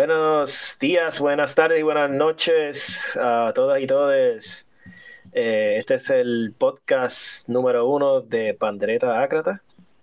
[0.00, 4.64] Buenos días, buenas tardes y buenas noches a todas y todos.
[5.34, 9.60] Eh, este es el podcast número uno de Pandereta Ácrata.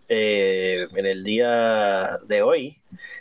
[0.07, 2.77] Eh, en el día de hoy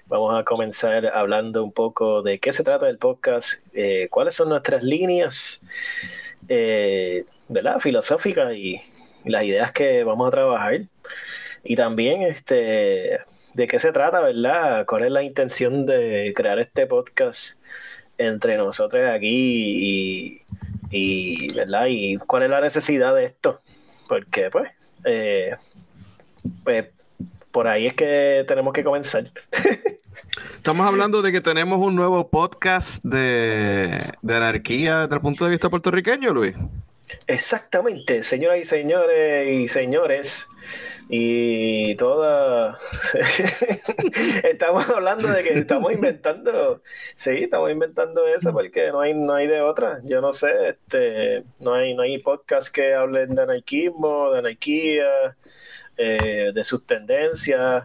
[0.07, 4.51] vamos a comenzar hablando un poco de qué se trata del podcast, eh, cuáles son
[4.51, 5.63] nuestras líneas
[7.49, 7.81] ¿verdad?
[7.81, 8.83] filosóficas y,
[9.25, 10.83] y las ideas que vamos a trabajar.
[11.65, 13.19] Y también este
[13.57, 14.85] de qué se trata, ¿verdad?
[14.85, 17.59] ¿Cuál es la intención de crear este podcast
[18.19, 20.43] entre nosotros aquí
[20.91, 21.87] y, ¿verdad?
[21.89, 23.63] Y cuál es la necesidad de esto?
[24.09, 24.71] Porque, pues,
[25.07, 25.57] eh,
[26.65, 26.85] pues,
[27.51, 29.31] por ahí es que tenemos que comenzar.
[30.57, 35.53] Estamos hablando de que tenemos un nuevo podcast de, de anarquía desde el punto de
[35.53, 36.55] vista puertorriqueño, Luis.
[37.27, 40.47] Exactamente, señoras y señores y señores
[41.09, 42.79] y toda
[44.43, 46.83] estamos hablando de que estamos inventando
[47.15, 50.01] sí estamos inventando eso porque no hay no hay de otra.
[50.05, 55.37] Yo no sé este no hay no hay podcast que hablen de anarquismo de anarquía
[55.97, 57.85] eh, de sus tendencias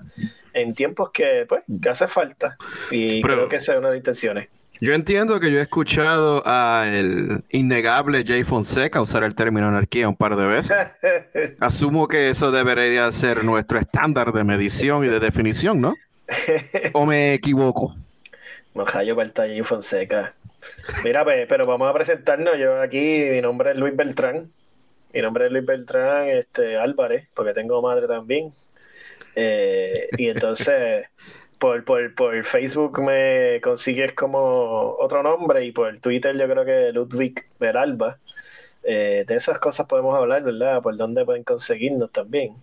[0.53, 2.58] en tiempos que pues que hace falta
[2.90, 4.50] y creo que esa es una de las intenciones
[4.82, 10.16] yo entiendo que yo he escuchado al innegable Jay Fonseca usar el término anarquía un
[10.16, 10.76] par de veces.
[11.60, 15.94] Asumo que eso debería ser nuestro estándar de medición y de definición, ¿no?
[16.94, 17.96] ¿O me equivoco?
[18.74, 20.34] Mojayo para Jay Fonseca.
[21.04, 22.58] Mira, pues, pero vamos a presentarnos.
[22.58, 24.50] Yo aquí, mi nombre es Luis Beltrán.
[25.14, 28.52] Mi nombre es Luis Beltrán este, Álvarez, porque tengo madre también.
[29.36, 31.06] Eh, y entonces
[31.62, 36.92] por, por, por, Facebook me consigues como otro nombre y por Twitter yo creo que
[36.92, 38.18] Ludwig Veralba.
[38.84, 40.81] Eh, de esas cosas podemos hablar, ¿verdad?
[40.81, 42.56] Por dónde pueden conseguirnos también.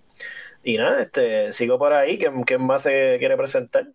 [0.65, 2.19] Y nada, este, sigo por ahí.
[2.19, 3.87] ¿Quién, más se quiere presentar?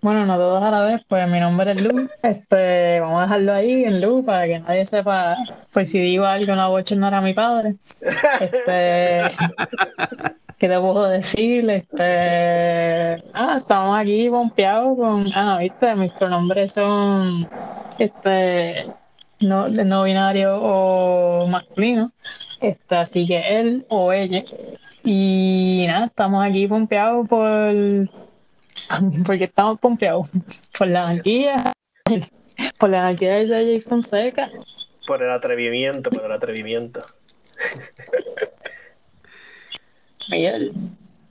[0.00, 2.08] Bueno, no todos a la vez, pues mi nombre es Lu.
[2.24, 5.36] Este, vamos a dejarlo ahí en Lu para que nadie sepa,
[5.72, 7.76] pues si digo algo no voy a mi padre.
[8.40, 9.30] Este,
[10.58, 11.68] ¿Qué te puedo decir?
[11.68, 17.48] Este, ah, estamos aquí pompeados con, ah, viste, mis pronombres son,
[17.98, 18.86] este,
[19.40, 22.12] no, no binario o masculino,
[22.60, 24.44] este, así que él o ella.
[25.02, 27.74] Y nada, estamos aquí pompeados por,
[29.26, 30.28] porque estamos pompeados
[30.78, 31.72] por la anarquía,
[32.78, 34.50] por la anarquía de Jay Fonseca.
[35.06, 37.04] Por el atrevimiento, por el atrevimiento.
[40.28, 40.72] Miguel.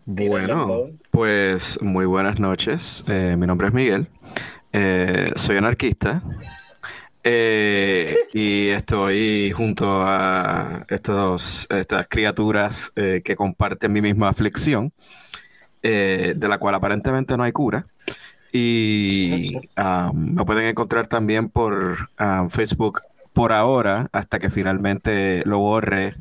[0.05, 3.03] Bueno, pues muy buenas noches.
[3.07, 4.07] Eh, mi nombre es Miguel.
[4.71, 6.21] Eh, soy anarquista.
[7.23, 14.91] Eh, y estoy junto a estos, estas criaturas que comparten mi misma aflicción,
[15.81, 17.85] de la cual aparentemente no hay cura.
[18.51, 25.57] Y um, me pueden encontrar también por um, Facebook por ahora, hasta que finalmente lo
[25.57, 26.15] borre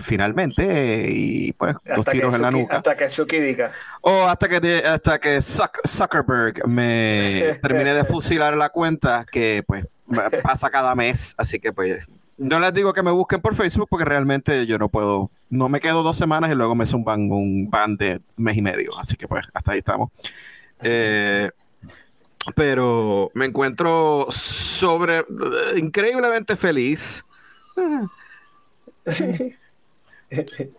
[0.00, 2.76] finalmente y pues dos tiros en la nuca.
[2.78, 3.72] Hasta que diga.
[4.00, 9.86] O hasta que, hasta que Zuckerberg me termine de fusilar la cuenta que pues
[10.42, 11.34] pasa cada mes.
[11.36, 12.06] Así que pues
[12.38, 15.80] no les digo que me busquen por Facebook porque realmente yo no puedo, no me
[15.80, 18.98] quedo dos semanas y luego me zumban un ban de mes y medio.
[18.98, 20.10] Así que pues hasta ahí estamos.
[20.82, 21.50] Eh,
[22.54, 25.24] pero me encuentro sobre
[25.76, 27.24] increíblemente feliz.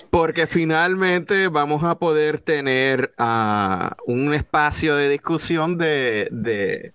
[0.09, 6.93] Porque finalmente vamos a poder tener ah, un espacio de discusión de,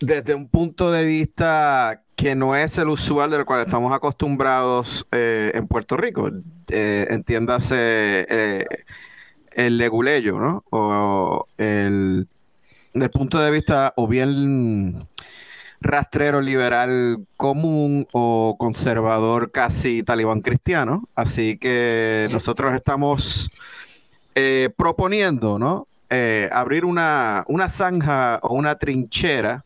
[0.00, 5.52] desde un punto de vista que no es el usual del cual estamos acostumbrados eh,
[5.54, 6.30] en Puerto Rico.
[6.68, 7.76] Eh, entiéndase
[8.28, 8.66] eh,
[9.52, 10.64] el leguleyo, ¿no?
[10.70, 12.26] O el,
[12.92, 15.06] del punto de vista o bien
[15.80, 21.04] rastrero liberal común o conservador casi talibán cristiano.
[21.14, 23.50] Así que nosotros estamos
[24.34, 25.86] eh, proponiendo, ¿no?
[26.10, 29.64] Eh, abrir una, una zanja o una trinchera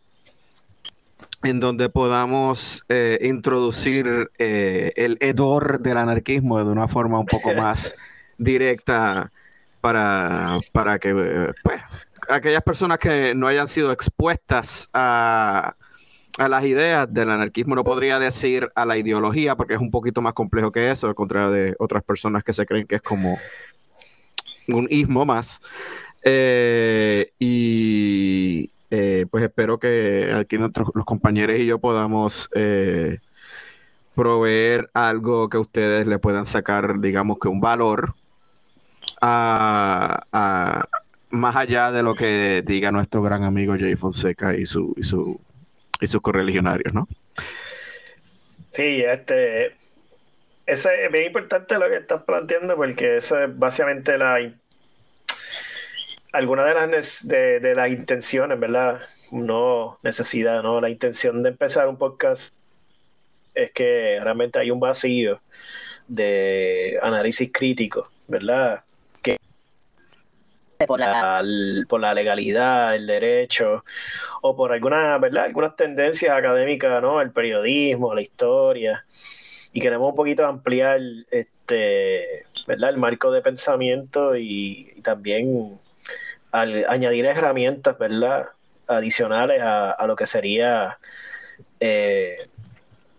[1.45, 7.97] en donde podamos eh, introducir el hedor del anarquismo de una forma un poco más
[8.39, 9.31] directa
[9.81, 11.81] para, para que pues,
[12.29, 15.75] aquellas personas que no hayan sido expuestas a,
[16.39, 20.23] a las ideas del anarquismo, no podría decir a la ideología, porque es un poquito
[20.23, 23.39] más complejo que eso, al contrario de otras personas que se creen que es como
[24.69, 25.61] un ismo más.
[26.25, 33.19] Eh, y eh, pues espero que aquí nuestros, los compañeros y yo podamos eh,
[34.15, 38.15] proveer algo que ustedes le puedan sacar, digamos que un valor
[39.21, 40.87] a,
[41.31, 45.41] más allá de lo que diga nuestro gran amigo Jay Fonseca y su y su
[46.03, 47.09] y sus correligionarios, ¿no?
[48.71, 49.77] Sí, este
[50.67, 54.39] es bien importante lo que estás planteando porque eso es básicamente la
[56.33, 59.03] alguna de las de, de las intenciones, ¿verdad?
[59.31, 60.81] No necesidad, ¿no?
[60.81, 62.55] La intención de empezar un podcast
[63.55, 65.41] es que realmente hay un vacío
[66.09, 68.83] de análisis crítico, ¿verdad?
[70.87, 71.43] Por la,
[71.89, 73.85] por la legalidad, el derecho,
[74.43, 75.45] o por alguna, ¿verdad?
[75.45, 77.21] algunas tendencias académicas, ¿no?
[77.21, 79.05] El periodismo, la historia.
[79.73, 81.01] Y queremos un poquito ampliar
[81.31, 82.91] este, ¿verdad?
[82.91, 85.79] el marco de pensamiento y, también
[86.53, 88.47] añadir herramientas, ¿verdad?
[88.87, 90.99] adicionales a, a lo que sería
[91.81, 92.37] eh,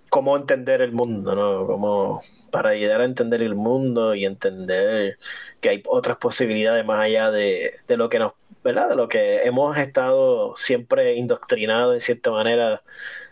[0.10, 1.66] cómo entender el mundo, ¿no?
[1.66, 2.22] Como
[2.54, 5.18] para ayudar a entender el mundo y entender
[5.60, 8.34] que hay otras posibilidades más allá de, lo que nos,
[8.64, 8.90] ¿verdad?
[8.90, 12.84] De lo que hemos estado siempre indoctrinados en cierta manera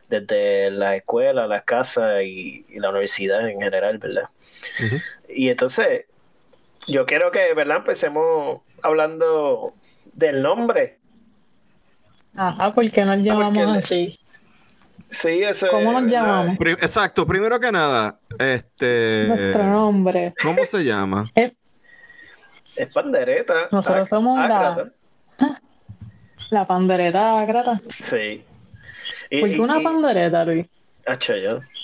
[0.09, 4.27] desde la escuela, la casa y, la universidad en general, ¿verdad?
[5.29, 6.05] Y entonces,
[6.87, 7.77] yo quiero que, ¿verdad?
[7.77, 9.71] Empecemos hablando
[10.15, 10.97] del nombre.
[12.35, 14.17] Ajá, ¿por qué nos llamamos así?
[15.11, 16.57] Sí, ese ¿Cómo nos llamamos?
[16.61, 19.25] exacto, primero que nada, este.
[19.27, 20.33] Nuestro nombre.
[20.41, 21.29] ¿Cómo se llama?
[22.77, 23.67] Es, pandereta.
[23.69, 24.89] Nosotros somos la.
[26.51, 27.79] La pandereta ágrata.
[27.97, 28.43] Sí.
[29.39, 30.67] ¿Por qué una pandereta, Luis?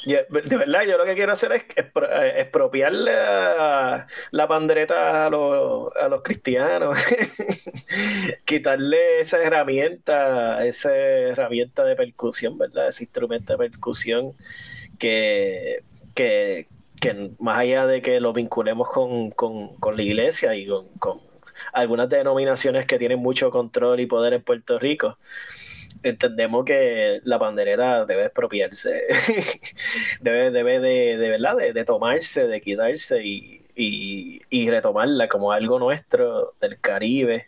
[0.06, 3.12] De verdad, yo lo que quiero hacer es eh, expropiarle
[4.32, 6.98] la pandereta a los, a los cristianos,
[8.46, 12.88] quitarle esa herramienta, esa herramienta de percusión, ¿verdad?
[12.88, 14.34] Ese instrumento de percusión
[15.00, 15.80] que,
[16.14, 16.68] que,
[17.40, 19.32] más allá de que lo vinculemos con,
[19.96, 21.20] la iglesia y con, con
[21.74, 25.18] algunas denominaciones que tienen mucho control y poder en Puerto Rico,
[26.10, 29.04] entendemos que la pandereta debe expropiarse,
[30.22, 36.54] debe, debe de, de verdad, de, tomarse, de quitarse y, y, retomarla como algo nuestro
[36.60, 37.48] del Caribe,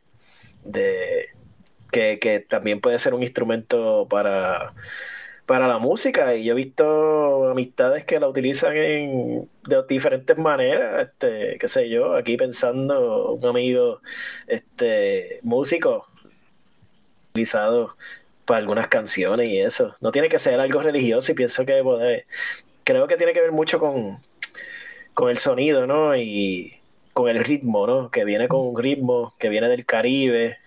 [0.63, 1.25] de
[1.91, 4.73] que, también puede ser un instrumento para,
[5.45, 6.35] para la música.
[6.35, 11.89] Y yo he visto amistades que la utilizan en, de diferentes maneras, este, qué sé
[11.89, 14.01] yo, aquí pensando un amigo
[14.47, 16.07] este músico
[17.31, 17.95] utilizado
[18.49, 19.95] para algunas canciones y eso.
[20.01, 22.25] No tiene que ser algo religioso y pienso que puede,
[22.83, 24.17] creo que tiene que ver mucho con,
[25.13, 26.15] con el sonido, ¿no?
[26.15, 26.73] Y
[27.13, 28.09] con el ritmo, ¿no?
[28.09, 30.57] Que viene con un ritmo que viene del Caribe,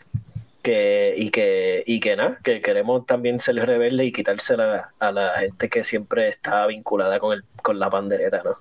[0.62, 5.32] que, y que, y que nada, que queremos también ser rebeldes y quitársela a la
[5.40, 8.58] gente que siempre está vinculada con, el, con la pandereta, ¿no?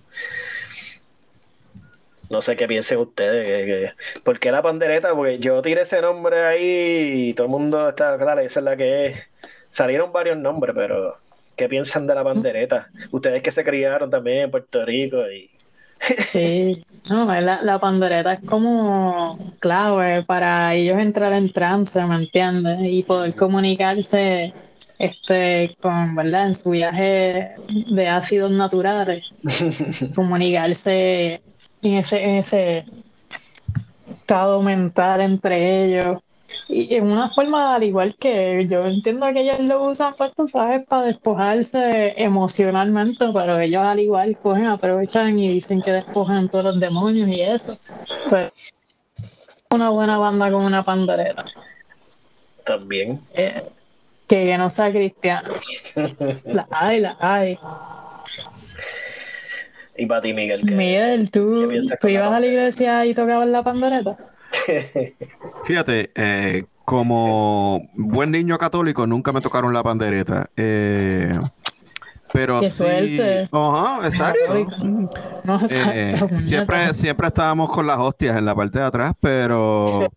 [2.32, 3.94] No sé qué piensen ustedes.
[4.24, 5.14] ¿Por qué la pandereta?
[5.14, 8.78] Porque yo tiré ese nombre ahí y todo el mundo está, claro, esa es la
[8.78, 9.30] que es.
[9.70, 11.18] Salieron varios nombres, pero
[11.58, 12.90] ¿qué piensan de la pandereta?
[13.12, 15.52] Ustedes que se criaron también en Puerto Rico y...
[16.32, 22.80] Sí, no, la, la pandereta es como clave para ellos entrar en trance, ¿me entiendes?
[22.82, 24.54] Y poder comunicarse
[24.98, 26.48] este con, ¿verdad?
[26.48, 29.34] En su viaje de ácidos naturales,
[30.16, 31.42] comunicarse
[31.82, 32.86] en ese, en ese
[34.10, 36.20] estado mental entre ellos.
[36.68, 40.48] Y en una forma, al igual que yo entiendo que ellos lo usan, pues tú
[40.48, 46.66] sabes, para despojarse emocionalmente, pero ellos al igual cogen, aprovechan y dicen que despojan todos
[46.66, 47.78] los demonios y eso.
[48.30, 48.52] Pues
[49.70, 51.46] una buena banda con una pandereta.
[52.66, 53.22] También.
[53.34, 53.64] Eh,
[54.28, 55.50] que no sea cristiano.
[56.46, 57.60] la hay, la hay.
[59.98, 60.64] Y para ti, Miguel.
[60.64, 61.70] Miguel, ¿tú,
[62.00, 64.18] ¿tú ibas a la iglesia y tocabas la pandoreta?
[65.64, 70.50] Fíjate, eh, como buen niño católico, nunca me tocaron la pandereta.
[70.56, 71.38] Eh,
[72.34, 73.20] pero sí.
[73.52, 74.56] Ajá, exacto.
[75.70, 80.10] Eh, siempre, siempre estábamos con las hostias en la parte de atrás, pero.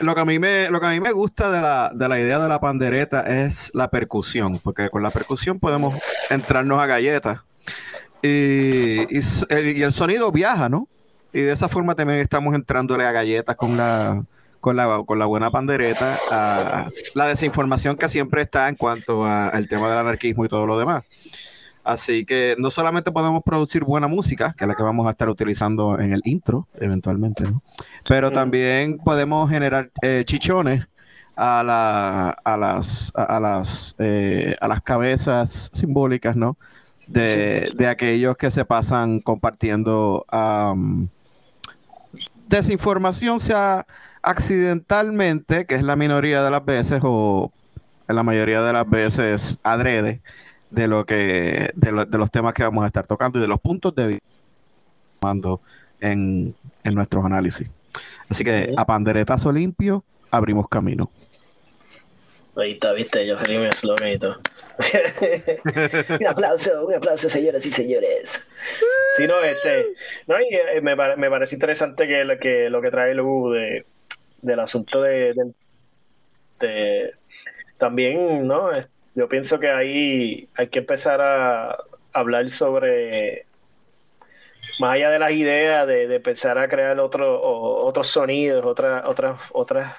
[0.00, 2.18] Lo que, a mí me, lo que a mí me gusta de la, de la
[2.18, 5.94] idea de la pandereta es la percusión, porque con la percusión podemos
[6.30, 7.40] entrarnos a galletas
[8.24, 10.88] y, el, sonido viaja, ¿no?
[11.32, 14.24] Y de esa forma también estamos entrándole a galletas con la,
[14.60, 19.68] con la, con la buena pandereta, a la desinformación que siempre está en cuanto al
[19.68, 21.04] tema del anarquismo y todo lo demás.
[21.82, 25.28] Así que no solamente podemos producir buena música, que es la que vamos a estar
[25.28, 27.62] utilizando en el intro, eventualmente, ¿no?
[28.08, 30.86] Pero también podemos generar eh, chichones
[31.36, 36.56] a, la, a las, a, las, eh, a las cabezas simbólicas, ¿no?
[37.06, 40.24] De, aquellos que se pasan compartiendo
[42.48, 43.86] desinformación sea
[44.22, 47.52] accidentalmente, que es la minoría de las veces, o
[48.08, 50.20] en la mayoría de las veces adrede,
[50.70, 53.94] de lo que, de, los temas que vamos a estar tocando y de los puntos
[53.94, 54.26] de vista
[56.00, 57.70] en, en nuestros análisis.
[58.28, 61.10] Así que a panderetazo limpio, abrimos camino.
[62.56, 64.38] Ahí está, viste, yo salí mi eslogan y todo.
[66.20, 68.44] un aplauso, un aplauso, señoras y señores.
[69.16, 69.88] Sí, no, este,
[70.26, 73.84] no, y, eh, me, me, parece interesante que lo que, lo que trae Lu de,
[74.42, 75.34] del asunto de,
[76.60, 77.12] de,
[77.78, 78.70] también, ¿no?
[79.14, 81.76] Yo pienso que ahí hay que empezar a
[82.12, 83.46] hablar sobre
[84.78, 89.40] más allá de las ideas de, de empezar a crear otro, otros sonidos, otras, otras,
[89.52, 89.94] otras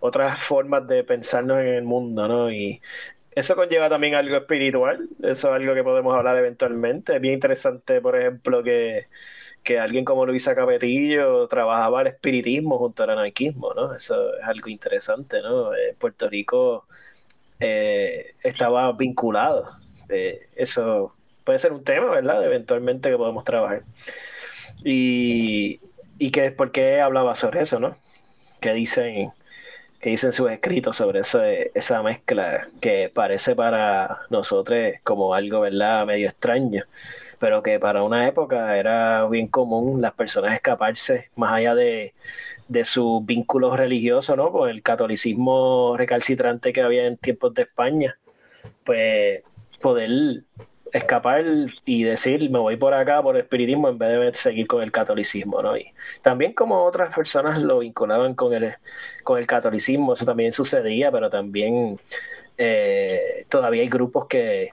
[0.00, 2.50] otras formas de pensarnos en el mundo, ¿no?
[2.50, 2.80] Y
[3.38, 7.14] eso conlleva también algo espiritual, eso es algo que podemos hablar eventualmente.
[7.14, 9.06] Es bien interesante, por ejemplo, que,
[9.78, 13.94] alguien como Luisa Capetillo trabajaba el espiritismo junto al anarquismo, ¿no?
[13.94, 15.70] Eso es algo interesante, ¿no?
[15.98, 16.86] Puerto Rico
[17.60, 19.70] eh, estaba vinculado.
[20.08, 21.14] Eh, eso
[21.44, 22.44] puede ser un tema, ¿verdad?
[22.44, 23.82] Eventualmente que podemos trabajar.
[24.84, 25.80] Y,
[26.18, 27.96] y que, ¿por qué hablaba sobre eso, no?
[28.60, 29.30] Que dicen
[30.00, 36.06] que dicen sus escritos sobre eso, esa mezcla que parece para nosotros como algo, ¿verdad?,
[36.06, 36.84] medio extraño,
[37.38, 42.14] pero que para una época era bien común las personas escaparse más allá de,
[42.68, 44.52] de sus vínculos religiosos, ¿no?
[44.52, 48.18] Con el catolicismo recalcitrante que había en tiempos de España,
[48.84, 49.42] pues
[49.80, 50.42] poder
[50.92, 51.44] escapar
[51.84, 54.90] y decir me voy por acá por el espiritismo en vez de seguir con el
[54.90, 55.76] catolicismo, ¿no?
[55.76, 55.92] Y
[56.22, 58.74] también como otras personas lo vinculaban con el,
[59.24, 61.98] con el catolicismo, eso también sucedía, pero también
[62.56, 64.70] eh, todavía hay grupos que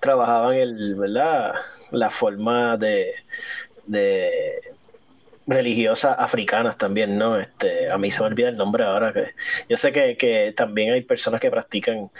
[0.00, 1.54] trabajaban el, ¿verdad?
[1.90, 3.14] la forma de,
[3.86, 4.30] de
[5.46, 7.38] religiosas africanas también, ¿no?
[7.38, 9.30] Este, a mí se me olvida el nombre ahora que
[9.68, 12.10] yo sé que, que también hay personas que practican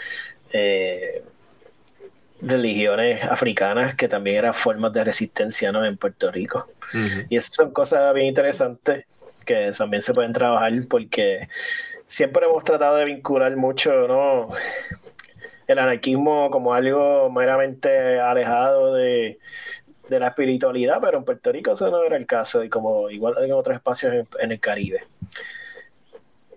[0.51, 1.23] eh,
[2.43, 5.85] religiones africanas que también eran formas de resistencia ¿no?
[5.85, 6.67] en Puerto Rico.
[7.29, 9.05] Y esas son cosas bien interesantes
[9.45, 11.47] que también se pueden trabajar porque
[12.05, 14.49] siempre hemos tratado de vincular mucho ¿no?
[15.67, 19.39] el anarquismo como algo meramente alejado de,
[20.09, 23.35] de la espiritualidad, pero en Puerto Rico eso no era el caso y como igual
[23.43, 25.03] en otros espacios en el Caribe.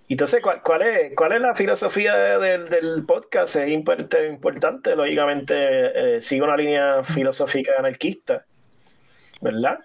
[0.09, 3.57] Entonces, ¿cuál, cuál, es, ¿cuál es la filosofía del podcast?
[3.57, 5.55] Es importante, lógicamente,
[6.17, 8.45] eh, sigue una línea filosófica anarquista,
[9.41, 9.81] ¿verdad?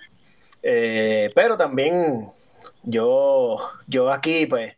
[0.61, 2.29] Eh, pero también
[2.83, 4.75] yo, yo aquí, pues,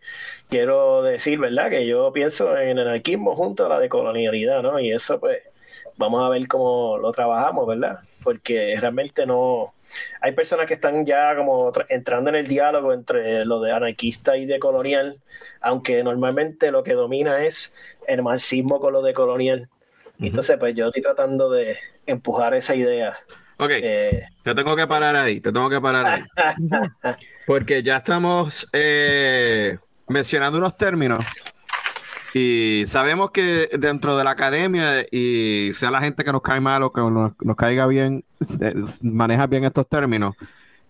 [0.49, 1.69] quiero decir, ¿verdad?
[1.69, 4.79] Que yo pienso en el anarquismo junto a la decolonialidad, ¿no?
[4.79, 5.39] Y eso, pues,
[5.97, 7.99] vamos a ver cómo lo trabajamos, ¿verdad?
[8.23, 9.73] Porque realmente no,
[10.21, 14.45] hay personas que están ya como entrando en el diálogo entre lo de anarquista y
[14.45, 15.17] de colonial,
[15.61, 17.75] aunque normalmente lo que domina es
[18.07, 19.69] el marxismo con lo de colonial.
[20.19, 23.17] Entonces, pues yo estoy tratando de empujar esa idea.
[23.57, 26.21] Ok, eh, te tengo que parar ahí, te tengo que parar ahí.
[27.45, 31.25] Porque ya estamos eh, mencionando unos términos
[32.33, 36.81] y sabemos que dentro de la academia, y sea la gente que nos cae mal
[36.81, 38.25] o que nos, caiga bien,
[39.03, 40.35] maneja bien estos términos.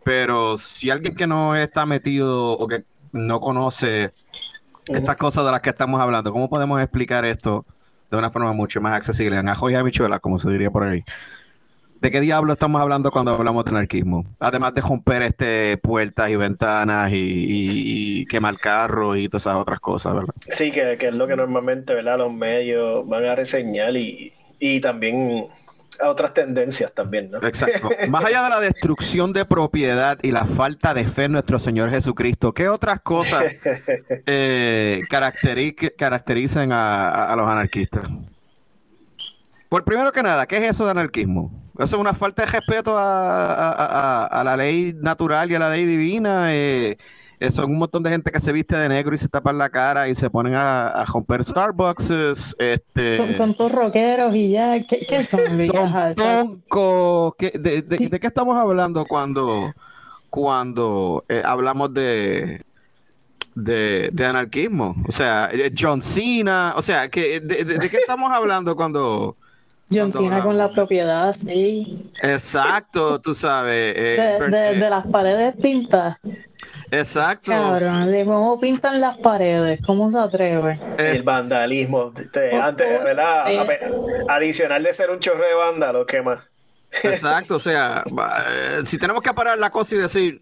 [0.05, 4.11] Pero si alguien que no está metido o que no conoce
[4.87, 7.65] estas cosas de las que estamos hablando, ¿cómo podemos explicar esto
[8.09, 9.37] de una forma mucho más accesible?
[9.37, 11.03] En ajo y habichuela, como se diría por ahí.
[12.03, 14.25] ¿De qué diablo estamos hablando cuando hablamos de anarquismo?
[14.37, 20.15] Además de romper este, puertas y ventanas y, quemar carros y todas esas otras cosas,
[20.15, 20.33] ¿verdad?
[20.49, 22.17] Sí, que, es lo que normalmente ¿verdad?
[22.17, 24.33] los medios van a reseñar y,
[24.81, 25.45] también
[26.01, 27.37] a otras tendencias también, ¿no?
[27.37, 27.89] Exacto.
[28.09, 31.89] Más allá de la destrucción de propiedad y la falta de fe en nuestro Señor
[31.89, 33.45] Jesucristo, ¿qué otras cosas
[34.25, 34.99] eh,
[35.97, 38.09] caracterizan a los anarquistas?
[39.69, 41.62] Por primero que nada, ¿qué es eso de anarquismo?
[41.75, 46.53] Eso es una falta de respeto a, la ley natural y a la ley divina.
[46.53, 46.97] Eh,
[47.39, 50.07] es un montón de gente que se viste de negro y se tapan la cara
[50.07, 52.55] y se ponen a, romper Starbucks.
[52.59, 53.33] Este...
[53.33, 54.81] Son, todos rockeros y ya.
[54.83, 55.41] ¿Qué, son?
[55.41, 56.63] son
[57.39, 59.73] de, qué estamos hablando cuando,
[60.29, 62.61] cuando eh, hablamos de,
[63.55, 64.95] de, anarquismo?
[65.07, 66.75] O sea, eh, John Cena.
[66.77, 69.35] O sea, que, de qué estamos hablando cuando
[69.93, 72.11] John Cena con la propiedad, sí.
[72.21, 73.93] Exacto, tú sabes.
[73.95, 76.17] Eh, de, las paredes pintas.
[76.91, 77.51] Exacto.
[77.51, 80.79] Cabrón, de cómo pintan las paredes, ¿cómo se atreve?
[80.97, 82.13] El vandalismo.
[82.61, 83.45] Antes, ¿verdad?
[84.29, 86.41] Adicional de ser un chorre de vándalo, ¿qué más?
[87.03, 88.03] Exacto, o sea,
[88.49, 90.39] eh, si tenemos que parar la cosa y decir,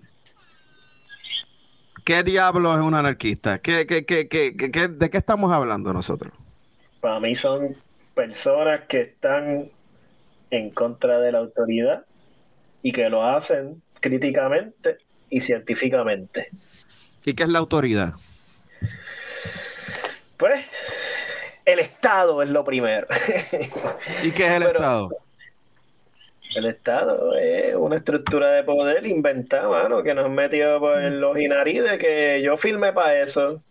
[2.04, 3.60] ¿Qué diablo es un anarquista?
[3.60, 6.34] ¿Qué, qué, qué, qué, de qué estamos hablando nosotros?
[7.00, 7.70] Para mí son
[8.14, 9.70] personas que están
[10.50, 12.06] en contra de la autoridad
[12.82, 14.98] y que lo hacen críticamente
[15.30, 16.48] y científicamente.
[17.26, 18.14] ¿Y qué es la autoridad?
[20.38, 20.66] Pues
[21.66, 23.08] el Estado es lo primero.
[24.24, 25.10] ¿Y qué es el Estado?
[26.56, 31.98] El Estado es una estructura de poder inventada, mano, que nos metió por los de
[31.98, 33.62] que yo filmé para eso.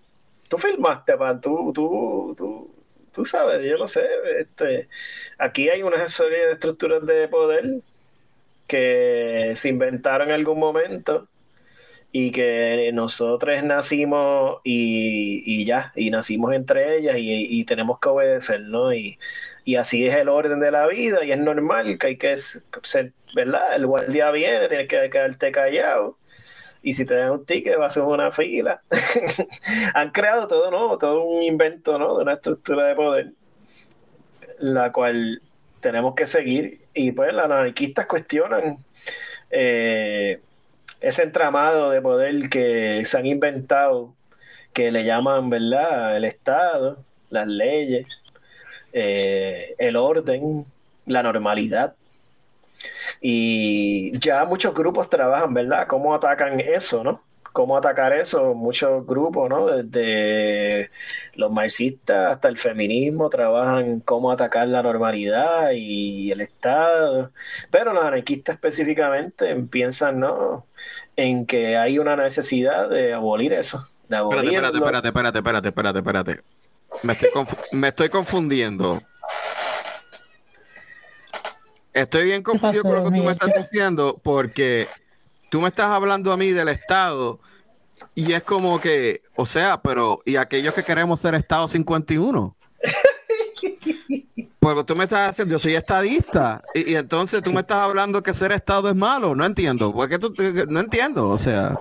[0.48, 2.70] Tú filmaste, para tú, tú, tú,
[3.12, 4.06] tú sabes, yo no sé.
[4.38, 4.88] Este,
[5.38, 7.64] aquí hay una serie de estructuras de poder
[8.66, 11.28] que se inventaron en algún momento
[12.12, 18.92] y que nosotros nacimos y, ya, y nacimos entre ellas y, tenemos que obedecer, ¿no?
[18.94, 19.18] Y,
[19.78, 23.76] así es el orden de la vida y es normal que hay que ser, ¿verdad?
[23.76, 26.16] El guardia viene, tienes que quedarte callado
[26.82, 28.82] y si te dan un ticket vas a hacer una fila.
[29.94, 30.96] Han creado todo, ¿no?
[30.98, 32.16] Todo un invento, ¿no?
[32.16, 33.32] De una estructura de poder,
[34.58, 35.42] la cual
[35.80, 38.78] tenemos que seguir y pues los anarquistas cuestionan.
[39.50, 40.40] Eh,
[41.00, 44.14] ese entramado de poder que se han inventado,
[44.72, 46.98] que le llaman, ¿verdad?, el Estado,
[47.30, 48.06] las leyes,
[48.92, 50.64] eh, el orden,
[51.06, 51.94] la normalidad.
[53.20, 55.86] Y ya muchos grupos trabajan, ¿verdad?
[55.86, 57.22] ¿Cómo atacan eso, no?
[57.52, 58.54] cómo atacar eso.
[58.54, 59.66] Muchos grupos, ¿no?
[59.66, 60.90] Desde
[61.34, 67.30] los marxistas hasta el feminismo trabajan cómo atacar la normalidad y el Estado.
[67.70, 70.66] Pero los anarquistas específicamente piensan, ¿no?
[71.16, 73.86] En que hay una necesidad de abolir eso.
[74.08, 76.40] De espérate, espérate, espérate, espérate, espérate, espérate,
[77.02, 77.30] Me estoy,
[77.72, 79.00] me estoy confundiendo.
[81.92, 84.86] Estoy bien confundido con lo que tú me estás diciendo porque
[85.50, 87.40] tú me estás hablando a mí del Estado
[88.14, 92.56] y es como que, o sea, pero ¿y aquellos que queremos ser Estado 51?
[94.60, 98.34] Porque tú me estás haciendo, yo soy estadista, y, entonces tú me estás hablando que
[98.34, 100.34] ser Estado es malo, no entiendo, porque tú,
[100.68, 101.78] no entiendo, o sea,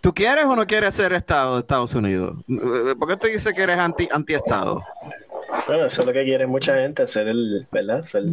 [0.00, 2.38] ¿tú quieres o no quieres ser Estado de Estados Unidos?
[2.98, 4.82] ¿Por qué tú dices que eres anti, anti-Estado?
[5.66, 8.02] Bueno, eso es lo que quiere mucha gente, ser el, ¿verdad?
[8.02, 8.24] Ser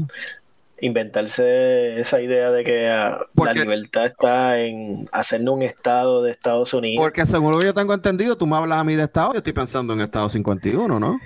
[0.81, 6.73] inventarse esa idea de que ah, la libertad está en hacernos un estado de Estados
[6.73, 7.03] Unidos.
[7.03, 9.37] Porque según lo que yo tengo entendido, tú me hablas a mí de estado, yo
[9.39, 11.19] estoy pensando en Estado 51, ¿no?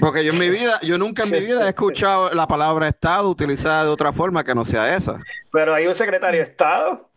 [0.00, 3.30] Porque yo en mi vida, yo nunca en mi vida he escuchado la palabra Estado
[3.30, 5.20] utilizada de otra forma que no sea esa.
[5.52, 7.08] Pero hay un secretario de Estado.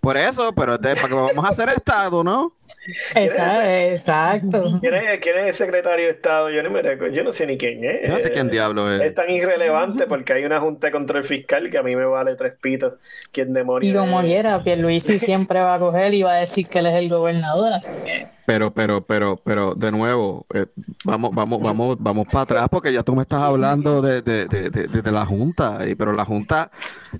[0.00, 2.52] Por eso, pero para que vamos a hacer Estado, ¿no?
[3.14, 4.78] Exacto.
[4.80, 6.50] ¿Quién es, el secretario de Estado?
[6.50, 8.08] Yo no, me yo no sé ni quién es.
[8.08, 9.02] no sé quién diablo es.
[9.02, 12.34] Es tan irrelevante porque hay una junta de control fiscal que a mí me vale
[12.36, 12.94] tres pitos.
[13.32, 13.94] ¿Quién demonios?
[13.94, 16.94] Y como quiera, Pierluisi siempre va a coger y va a decir que él es
[16.94, 17.72] el gobernador.
[18.46, 20.66] Pero, pero, pero, pero, de nuevo, eh,
[21.04, 24.70] vamos, vamos, vamos, vamos para atrás porque ya tú me estás hablando de, de, de,
[24.70, 25.78] de la Junta.
[25.98, 26.70] Pero la Junta,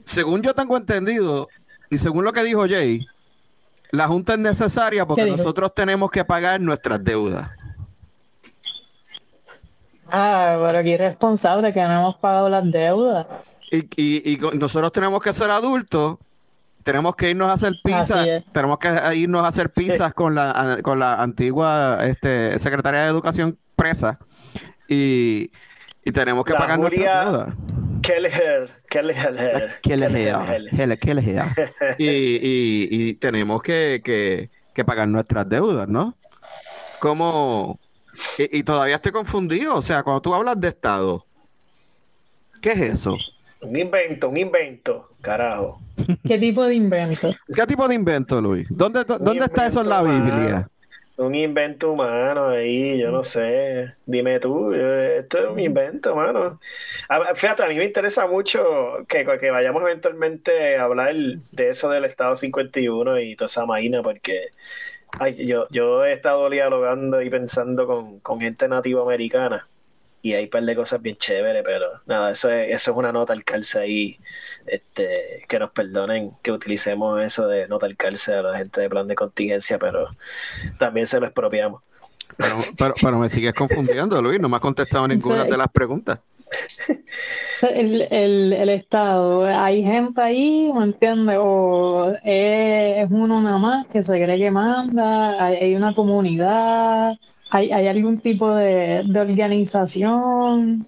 [0.04, 1.48] según yo tengo entendido,
[1.90, 3.06] y según lo que dijo Jay,
[3.90, 7.50] la Junta es necesaria porque nosotros tenemos que pagar nuestras deudas.
[10.10, 13.26] Ah, pero aquí responsable que no hemos pagado las deudas.
[13.70, 16.16] Y, y, nosotros tenemos que ser adultos,
[16.82, 20.98] tenemos que irnos a hacer pizzas, tenemos que irnos a hacer pizzas con la con
[20.98, 24.18] la antigua este, secretaria de Educación presa
[24.88, 25.50] y,
[26.02, 27.54] y tenemos que pagar nuestras deudas.
[28.08, 31.44] Kelleher, Kelleher, Kelleher,
[31.98, 36.14] y, y, y tenemos que, que, que, pagar nuestras deudas, ¿no?
[37.00, 37.78] Como,
[38.38, 41.22] y, y, todavía estoy confundido, o sea, cuando tú hablas de Estado,
[42.62, 43.14] ¿qué es eso?
[43.60, 45.78] Un invento, un invento, carajo.
[46.26, 47.34] ¿Qué tipo de invento?
[47.54, 48.66] ¿Qué tipo de invento, Luis?
[48.70, 50.70] ¿Dónde, dónde está eso en la Biblia?
[51.18, 53.94] Un invento humano ahí, yo no sé.
[54.06, 56.60] Dime tú, esto es un invento, mano.
[57.34, 58.64] fíjate, a mí me interesa mucho
[59.08, 61.14] que, que vayamos eventualmente a hablar
[61.52, 64.46] de eso del Estado 51 y toda esa máquina, porque
[65.18, 69.66] ay, yo, yo he estado dialogando y pensando con, con gente nativa americana
[70.22, 73.12] y hay un par de cosas bien chéveres, pero nada, eso es, eso es una
[73.12, 74.18] nota al calce ahí,
[74.66, 78.90] este, que nos perdonen que utilicemos eso de nota al calce a la gente de
[78.90, 80.08] plan de contingencia, pero
[80.78, 81.82] también se lo expropiamos.
[82.36, 86.18] Pero, pero, me sigues confundiendo, Luis, no me has contestado ninguna de las preguntas.
[87.60, 91.36] El, el, el, Estado, hay gente ahí, ¿me entiendes?
[91.40, 97.14] O es, uno nada más que se cree que manda, hay una comunidad,
[97.50, 100.86] ¿Hay, ¿Hay algún tipo de, de organización?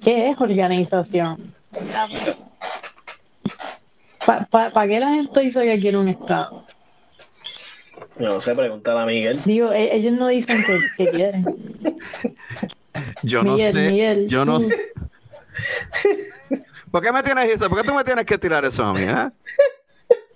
[0.00, 1.36] ¿Qué es organización?
[4.24, 6.64] ¿Para pa, qué la gente dice que quiere un Estado?
[8.18, 9.40] No sé, preguntar a Miguel.
[9.44, 11.44] Digo, e- ellos no dicen que, que quieren.
[13.22, 13.90] Yo no sé.
[13.90, 14.76] Miguel, yo no sé.
[16.90, 17.68] ¿Por qué me tienes eso?
[17.68, 19.02] ¿Por qué tú me tienes que tirar eso a mí?
[19.02, 19.30] ah?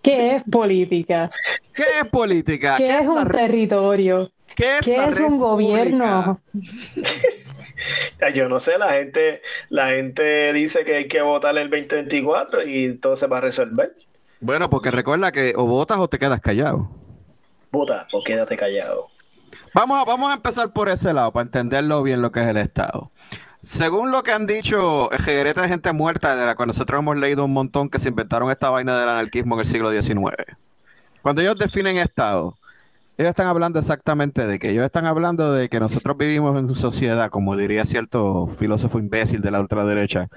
[0.01, 1.31] ¿Qué es política?
[1.75, 2.77] ¿Qué es política?
[2.77, 4.31] ¿Qué es un territorio?
[4.57, 6.41] ¿Qué es, ¿Qué la es un gobierno?
[8.35, 12.95] Yo no sé, la gente, la gente dice que hay que votar el 2024 y
[12.95, 13.95] todo se va a resolver.
[14.41, 16.89] Bueno, porque recuerda que o votas o te quedas callado.
[17.71, 19.09] Vota o quédate callado.
[19.75, 22.59] Vamos a, vamos a empezar por ese lado para entenderlo bien lo que es el
[22.59, 23.11] Estado.
[23.63, 27.45] Según lo que han dicho jeguereta de gente muerta, de la cual nosotros hemos leído
[27.45, 30.35] un montón que se inventaron esta vaina del anarquismo en el siglo XIX.
[31.23, 32.57] Cuando ellos definen Estado,
[33.19, 37.31] ellos están hablando exactamente de que ellos están hablando de que nosotros vivimos en sociedad,
[37.31, 40.29] como diría cierto filósofo imbécil de la ultraderecha.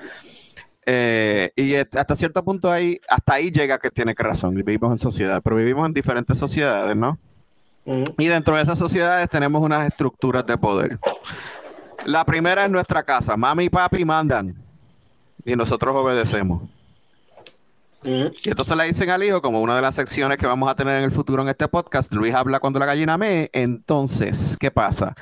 [0.85, 4.53] Eh, y hasta cierto punto ahí, hasta ahí llega que tiene que razón.
[4.55, 7.17] Vivimos en sociedad, pero vivimos en diferentes sociedades, ¿no?
[8.17, 10.99] Y dentro de esas sociedades tenemos unas estructuras de poder.
[12.05, 13.37] La primera es nuestra casa.
[13.37, 14.55] Mami y papi mandan.
[15.43, 16.63] Y nosotros obedecemos.
[18.05, 20.97] Y entonces le dicen al hijo, como una de las secciones que vamos a tener
[20.97, 23.49] en el futuro en este podcast, Luis habla cuando la gallina mee.
[23.53, 25.15] Entonces, ¿qué pasa?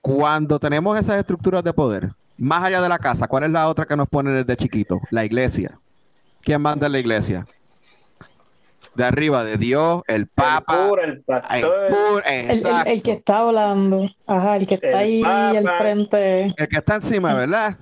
[0.00, 3.86] Cuando tenemos esas estructuras de poder, más allá de la casa, ¿cuál es la otra
[3.86, 4.98] que nos ponen desde chiquito?
[5.10, 5.78] La iglesia.
[6.42, 7.46] ¿Quién manda en la iglesia?
[8.94, 10.74] De arriba, de Dios, el Papa.
[10.74, 12.90] el cura, el el pastor, El, el- exacto.
[12.90, 14.08] el que está hablando.
[14.26, 16.54] Ajá, el que está El ahí al frente.
[16.56, 17.76] El que está encima, ¿verdad?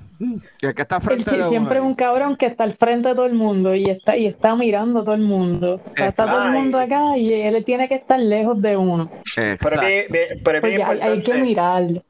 [0.63, 1.91] El que está El frente que de siempre es uno.
[1.91, 5.01] un cabrón que está al frente de todo el mundo y está y está mirando
[5.01, 5.75] a todo el mundo.
[5.75, 9.09] O sea, está todo el mundo acá y él tiene que estar lejos de uno.
[9.35, 9.81] pero, Exacto.
[9.83, 12.03] es bien, bien- pero es bien Porque hay, hay que importante, mirarlo.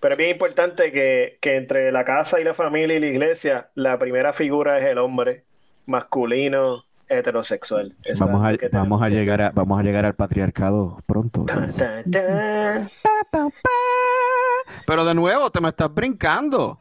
[0.00, 3.68] pero es bien importante que, que entre la casa y la familia y la iglesia,
[3.74, 5.44] la primera figura es el hombre
[5.86, 7.92] masculino heterosexual.
[8.04, 11.44] Eso Vamos a, vamos a llegar a, vamos a llegar al patriarcado pronto.
[14.86, 16.78] Pero de nuevo, te me estás brincando.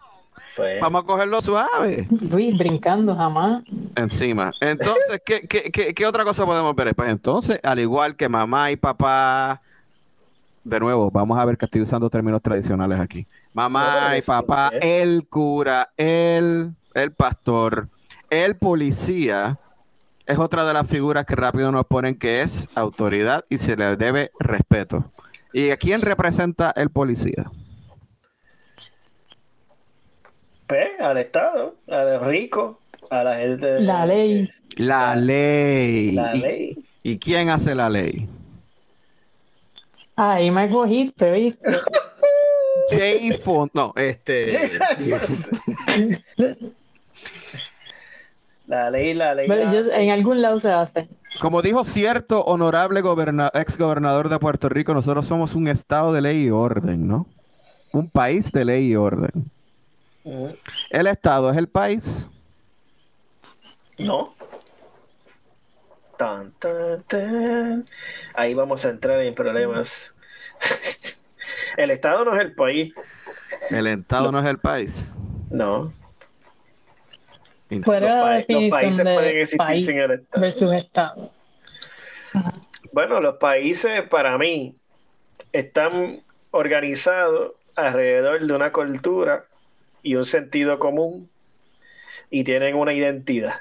[0.56, 2.08] Pues, Vamos a cogerlo suave.
[2.30, 3.64] Luis, brincando jamás.
[3.96, 4.52] Encima.
[4.60, 6.94] Entonces, ¿qué, qué, qué, qué otra cosa podemos ver?
[6.96, 9.62] Pues entonces, al igual que mamá y papá,
[10.64, 13.26] de nuevo, vamos a ver que estoy usando términos tradicionales aquí.
[13.54, 17.88] Mamá y papá, el cura, el, el pastor,
[18.30, 19.58] el policía,
[20.26, 23.98] es otra de las figuras que rápido nos ponen que es autoridad y se le
[23.98, 25.04] debe respeto.
[25.54, 27.52] ¿Y a quién representa el policía?
[30.72, 32.78] Pues, al Estado, a los ricos,
[33.10, 33.82] a la gente.
[33.82, 34.50] La ley.
[34.78, 36.12] La ley.
[36.12, 36.78] La ¿Y- ley.
[37.04, 38.28] ¿Y quién hace la ley?
[40.16, 41.70] Ahí me cogiste, ¿viste?
[42.90, 44.72] Jay Font, no, este.
[48.68, 49.48] La ley, la ley.
[49.50, 50.02] Pero la yo- hace.
[50.04, 51.10] en algún lado se hace.
[51.42, 56.22] Como dijo cierto honorable goberna- ex gobernador de Puerto Rico, nosotros somos un estado de
[56.22, 57.28] ley y orden, ¿no?
[57.92, 59.32] Un país de ley y orden.
[60.24, 60.56] Ujú.
[60.92, 62.28] El estado es el país.
[63.98, 64.36] No.
[66.18, 67.86] Tan, tan, tan.
[68.36, 70.14] Ahí vamos a entrar en problemas.
[71.78, 72.94] el Estado no es el país.
[73.72, 75.14] El estado no es el país.
[75.50, 75.92] No.
[77.70, 80.42] Los, pa- los países pueden de existir país sin el Estado.
[80.42, 81.32] versus Estado.
[82.92, 84.76] Bueno, los países para mí
[85.54, 89.46] están organizados alrededor de una cultura
[90.04, 91.30] y un sentido común
[92.30, 93.56] y tienen una identidad.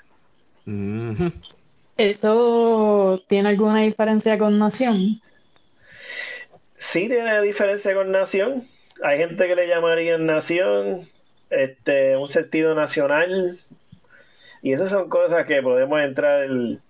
[1.96, 5.20] ¿Eso tiene alguna diferencia con nación?
[6.76, 8.64] Sí tiene diferencia con nación.
[9.02, 11.06] Hay gente que le llamaría nación,
[11.50, 13.58] este, un sentido nacional.
[14.62, 16.80] Y esas son cosas que podemos entrar el-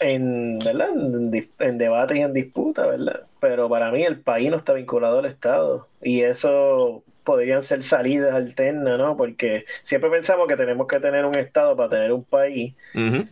[0.00, 0.88] en, ¿verdad?
[0.90, 3.20] En, en debate y en disputa, ¿verdad?
[3.40, 5.86] Pero para mí el país no está vinculado al Estado.
[6.02, 9.16] Y eso podrían ser salidas alternas, ¿no?
[9.16, 12.74] Porque siempre pensamos que tenemos que tener un Estado para tener un país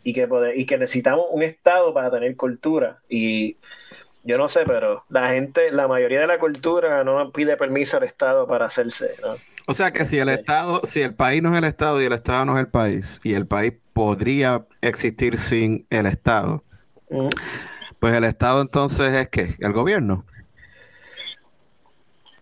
[0.03, 2.99] y que, pode- y que necesitamos un Estado para tener cultura.
[3.09, 3.57] Y
[4.25, 8.03] yo no sé, pero la gente, la mayoría de la cultura no pide permiso al
[8.05, 9.37] Estado para hacerse, ¿no?
[9.67, 12.13] O sea que si el estado, si el país no es el estado y el
[12.13, 16.63] estado no es el país, y el país podría existir sin el estado,
[17.09, 17.31] Ujú.
[17.99, 20.25] pues el estado entonces es que el gobierno.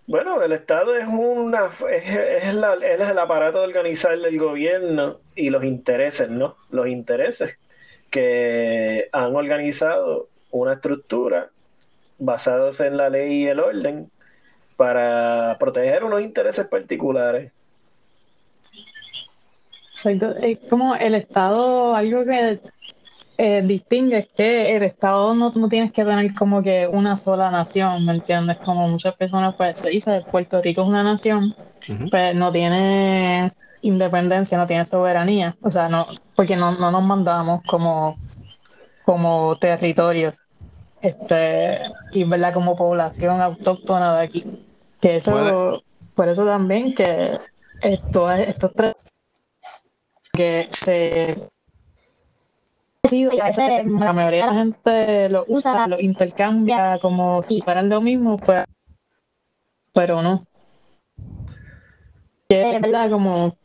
[0.06, 5.20] Bueno, el Estado es una es, es la- es el aparato de organizar el gobierno
[5.36, 6.56] y los intereses, ¿no?
[6.70, 7.56] Los intereses
[8.10, 11.50] que han organizado una estructura
[12.18, 14.10] basados en la ley y el orden
[14.82, 17.52] para proteger unos intereses particulares.
[19.92, 20.34] Exacto.
[20.42, 22.58] Es como el Estado, algo que
[23.38, 27.48] eh, distingue es que el Estado no, no tienes que tener como que una sola
[27.48, 28.56] nación, ¿me entiendes?
[28.56, 31.54] Como muchas personas pues se dice, Puerto Rico es una nación,
[32.10, 37.62] pues no tiene independencia, no tiene soberanía, o sea, no, porque no, no nos mandamos
[37.62, 38.16] como,
[39.04, 40.34] como territorios,
[41.02, 41.78] este,
[42.10, 44.44] y verdad como población autóctona de aquí.
[45.02, 45.82] Que eso,
[46.14, 47.36] por eso también que
[47.82, 48.94] esto, estos tres
[50.32, 51.36] que se
[53.10, 58.64] la mayoría de la gente lo usa, lo intercambia como si fueran lo mismo, pues,
[59.92, 60.44] pero no.
[62.48, 63.56] es verdad, como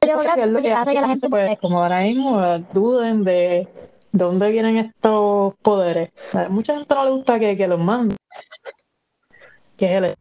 [0.00, 2.40] que es lo que hace que la gente, pues, como ahora mismo,
[2.72, 3.68] duden de
[4.12, 6.10] dónde vienen estos poderes.
[6.32, 8.16] A mucha gente no le gusta que, que los manden,
[9.78, 10.16] que es el...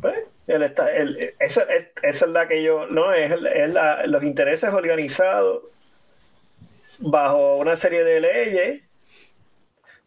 [0.00, 0.14] Pues,
[0.48, 4.70] el, el, esa, es, esa, es, la que yo, no, es, es la, los intereses
[4.70, 5.62] organizados
[6.98, 8.82] bajo una serie de leyes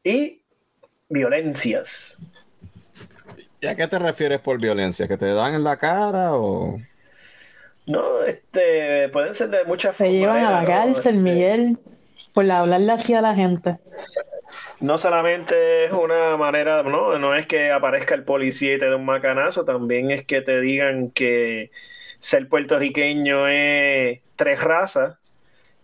[0.03, 0.41] y
[1.09, 2.17] violencias.
[3.61, 5.07] ¿Y a qué te refieres por violencia?
[5.07, 6.79] ¿Que te dan en la cara o...?
[7.87, 10.13] No, este, pueden ser de muchas formas.
[10.13, 11.77] Se llevan a la cárcel, este, Miguel,
[12.33, 13.77] por hablarle así a la gente
[14.79, 18.95] no solamente es una manera, no, no es que aparezca el policía y te dé
[18.95, 21.71] un macanazo, también es que te digan que
[22.19, 25.17] ser puertorriqueño es tres razas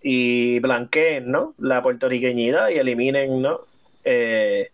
[0.02, 1.56] y blanqueen, ¿no?
[1.58, 3.62] La puertorriqueñidad y eliminen, ¿no?
[4.04, 4.70] Eh,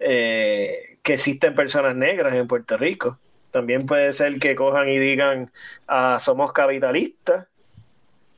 [0.00, 3.18] eh, que existen personas negras en Puerto Rico.
[3.50, 5.50] También puede ser que cojan y digan,
[5.88, 7.46] ah, somos capitalistas,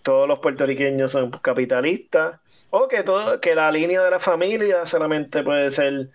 [0.02, 2.40] todos los puertorriqueños son capitalistas,
[2.74, 6.08] o que todo, que la línea de la familia solamente puede ser,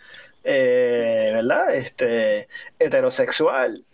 [0.44, 1.76] eh, ¿verdad?
[1.76, 2.48] Este,
[2.80, 3.86] heterosexual,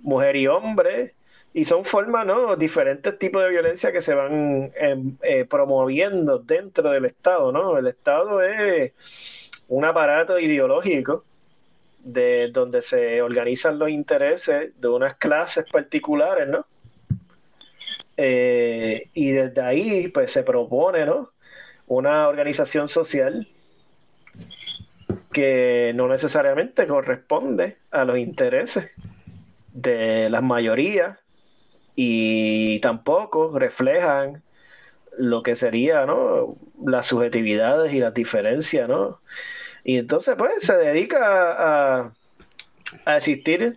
[0.00, 1.14] mujer y hombre.
[1.54, 2.56] Y son formas, ¿no?
[2.56, 7.78] Diferentes tipos de violencia que se van em, eh, promoviendo dentro del Estado, ¿no?
[7.78, 11.24] El Estado es un aparato ideológico
[12.00, 16.66] de donde se organizan los intereses de unas clases particulares, ¿no?
[18.16, 21.31] Eh, y desde ahí, pues se propone, ¿no?
[21.94, 23.46] Una organización social
[25.30, 28.90] que no necesariamente corresponde a los intereses
[29.74, 31.18] de las mayorías
[31.94, 34.42] y tampoco reflejan
[35.18, 36.56] lo que sería ¿no?
[36.82, 39.20] las subjetividades y las diferencias, ¿no?
[39.84, 42.12] Y entonces, pues, se dedica a,
[43.16, 43.76] existir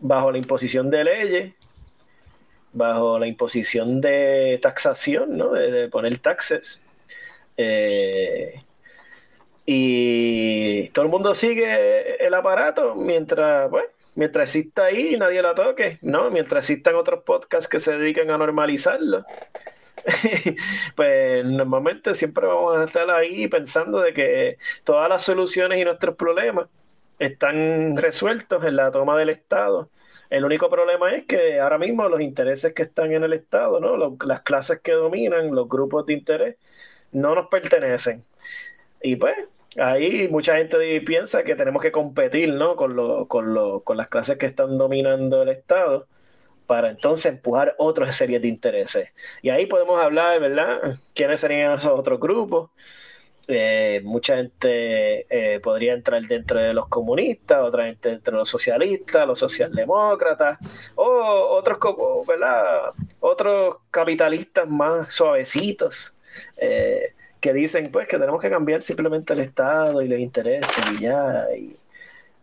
[0.00, 1.52] bajo la imposición de leyes,
[2.72, 5.52] bajo la imposición de taxación, ¿no?
[5.52, 6.82] de poner taxes,
[7.58, 8.62] eh,
[9.66, 13.70] y todo el mundo sigue el aparato mientras,
[14.14, 16.30] mientras exista ahí y nadie la toque, ¿no?
[16.30, 19.24] Mientras existan otros podcasts que se dediquen a normalizarlo.
[20.96, 26.14] pues normalmente siempre vamos a estar ahí pensando de que todas las soluciones y nuestros
[26.16, 26.68] problemas
[27.18, 29.90] están resueltos en la toma del Estado.
[30.30, 34.16] El único problema es que ahora mismo los intereses que están en el Estado, ¿no?
[34.24, 36.56] las clases que dominan, los grupos de interés,
[37.12, 38.24] no nos pertenecen.
[39.02, 39.36] Y pues
[39.76, 42.76] ahí mucha gente piensa que tenemos que competir ¿no?
[42.76, 46.06] con, lo, con, lo, con las clases que están dominando el Estado
[46.66, 49.08] para entonces empujar otras series de intereses.
[49.42, 50.96] Y ahí podemos hablar, ¿verdad?
[51.14, 52.70] ¿Quiénes serían esos otros grupos?
[53.50, 58.50] Eh, mucha gente eh, podría entrar dentro de los comunistas, otra gente dentro de los
[58.50, 60.58] socialistas, los socialdemócratas,
[60.96, 61.78] o otros,
[62.26, 62.82] ¿verdad?
[63.20, 66.17] Otros capitalistas más suavecitos
[66.56, 67.02] eh,
[67.40, 71.44] que dicen pues que tenemos que cambiar simplemente el Estado y los intereses y ya,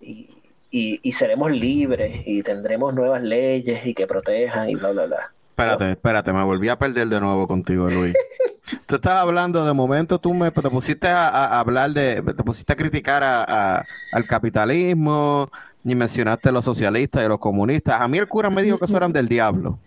[0.02, 5.32] y, y, seremos libres y tendremos nuevas leyes y que protejan y bla, bla, bla.
[5.50, 8.14] Espérate, espérate, me volví a perder de nuevo contigo, Luis.
[8.86, 12.76] tú estabas hablando, de momento tú me te pusiste a, hablar de, te pusiste a
[12.76, 15.50] criticar a, al capitalismo,
[15.84, 18.02] ni mencionaste a los socialistas y los comunistas.
[18.02, 19.80] A mí el cura me dijo que eso eran del diablo.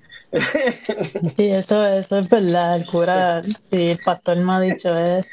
[1.37, 5.29] Sí, eso, eso es verdad, el cura, y el pastor me ha dicho eso.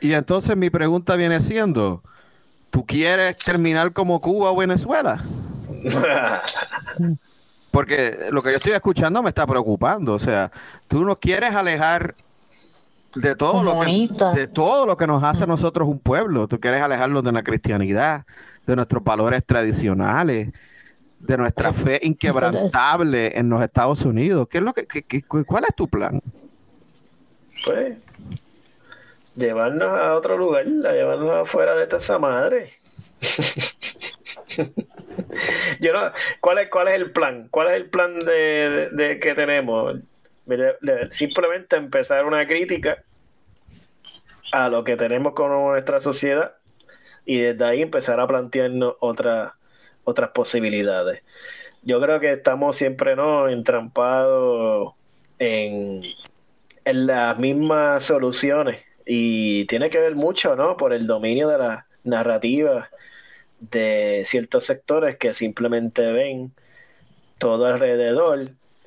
[0.00, 2.02] Y entonces mi pregunta viene siendo,
[2.70, 5.22] ¿tú quieres terminar como Cuba o Venezuela?
[7.70, 10.50] Porque lo que yo estoy escuchando me está preocupando, o sea,
[10.88, 12.14] tú nos quieres alejar
[13.14, 16.58] de todo, lo que, de todo lo que nos hace a nosotros un pueblo, tú
[16.58, 18.24] quieres alejarnos de la cristianidad,
[18.66, 20.52] de nuestros valores tradicionales,
[21.20, 24.48] de nuestra fe inquebrantable en los Estados Unidos.
[24.48, 24.86] ¿Qué es lo que,
[25.46, 26.20] cuál es tu plan?
[27.64, 27.96] Pues
[29.36, 32.72] llevarnos a otro lugar, llevarnos afuera de esta madre.
[35.80, 37.46] Yo no, ¿cuál es, ¿Cuál es el plan?
[37.50, 39.96] ¿Cuál es el plan de, que tenemos?
[41.10, 43.04] simplemente empezar una crítica
[44.50, 46.56] a lo que tenemos con nuestra sociedad
[47.24, 49.52] y desde ahí empezar a plantearnos otras
[50.10, 51.22] otras posibilidades.
[51.82, 54.94] Yo creo que estamos siempre no entrampados
[55.38, 56.02] en,
[56.84, 60.76] en las mismas soluciones y tiene que ver mucho, ¿no?
[60.76, 62.88] Por el dominio de la narrativa
[63.60, 66.52] de ciertos sectores que simplemente ven
[67.38, 68.38] todo alrededor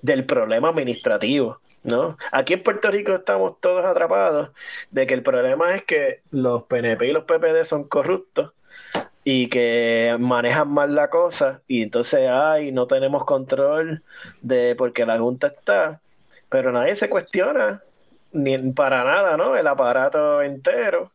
[0.02, 2.18] del problema administrativo, ¿no?
[2.32, 4.52] Aquí en Puerto Rico estamos todos atrapados
[4.92, 8.54] de que el problema es que los PNP y los PPD son corruptos
[9.24, 14.04] y que manejan mal la cosa y entonces ay no tenemos control
[14.42, 16.02] de porque la junta está
[16.50, 17.82] pero nadie se cuestiona
[18.34, 21.12] ni para nada no el aparato entero.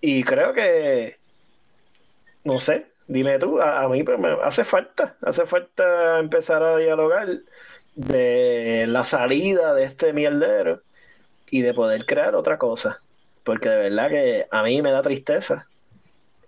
[0.00, 1.16] Y creo que
[2.44, 7.26] no sé dime tú a, mí pues, me hace falta hace falta empezar a dialogar
[7.94, 10.82] de la salida de este mierdero
[11.50, 13.00] y de poder crear otra cosa
[13.44, 15.66] porque de verdad que a mí me da tristeza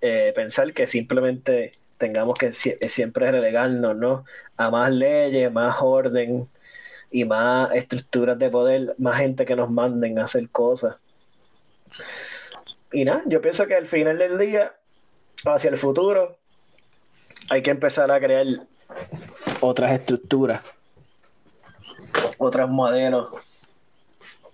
[0.01, 4.25] eh, pensar que simplemente tengamos que siempre relegarnos ¿no?
[4.57, 6.49] a más leyes, más orden
[7.11, 10.97] y más estructuras de poder, más gente que nos manden a hacer cosas.
[12.93, 14.75] Y nada, yo pienso que al final del día,
[15.45, 16.39] hacia el futuro,
[17.51, 18.47] hay que empezar a crear
[19.61, 20.63] otras estructuras,
[22.39, 23.29] otros modelos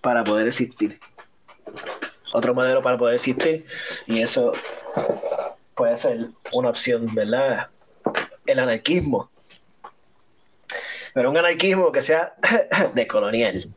[0.00, 0.98] para poder existir.
[2.32, 3.64] Otro modelo para poder existir.
[4.06, 4.52] Y eso
[5.74, 7.68] puede ser una opción, ¿verdad?
[8.46, 9.30] El anarquismo.
[11.14, 12.34] Pero un anarquismo que sea
[12.94, 13.68] de colonial.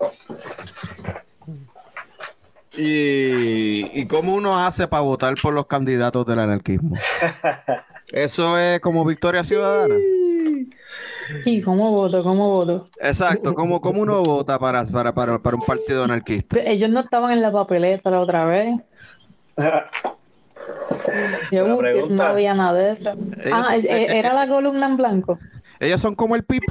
[2.78, 6.96] ¿Y, ¿Y cómo uno hace para votar por los candidatos del anarquismo?
[8.08, 9.96] Eso es como victoria ciudadana.
[11.44, 12.24] Sí, ¿cómo voto?
[12.24, 12.88] ¿Cómo voto?
[13.00, 16.60] Exacto, ¿cómo, cómo uno vota para, para, para, para un partido anarquista?
[16.60, 18.80] Ellos no estaban en la papeleta la otra vez.
[21.52, 21.68] Yo
[22.10, 23.12] no había nada de eso.
[23.52, 25.40] ah, eh, eh, era la columna en blanco.
[25.80, 26.64] Ellos son como el PIP.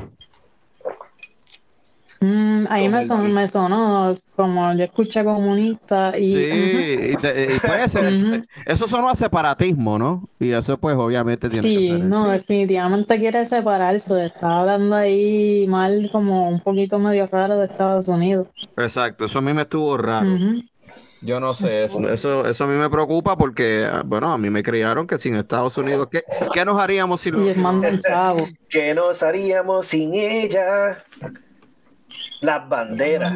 [2.20, 6.32] Mm, ahí me, son, me sonó como yo escuché comunista y...
[6.32, 7.16] Sí, y,
[7.60, 10.28] puede ser, eso sonó a separatismo, ¿no?
[10.40, 16.48] Y eso pues obviamente tiene Sí, no, definitivamente quiere separarse, está hablando ahí mal como
[16.48, 18.48] un poquito medio raro de Estados Unidos.
[18.76, 20.28] Exacto, eso a mí me estuvo raro.
[21.20, 25.06] Yo no sé, eso, eso, a mí me preocupa porque, bueno, a mí me criaron
[25.06, 26.22] que sin Estados Unidos, ¿qué,
[26.54, 27.56] qué nos haríamos sin los...
[28.70, 31.04] ¿Qué nos haríamos sin ella?
[32.40, 33.32] Las banderas.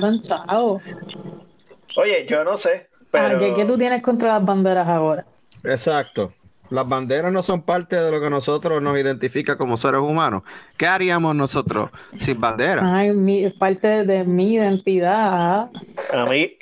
[1.96, 3.38] Oye, yo no sé, pero...
[3.38, 5.26] ¿qué, tú tienes contra las banderas ahora?
[5.64, 6.32] Exacto.
[6.70, 10.42] Las banderas no son parte de lo que nosotros nos identifica como seres humanos.
[10.78, 12.84] ¿Qué haríamos nosotros sin banderas?
[12.84, 15.68] Ay, es parte de mi identidad.
[16.14, 16.54] A mí,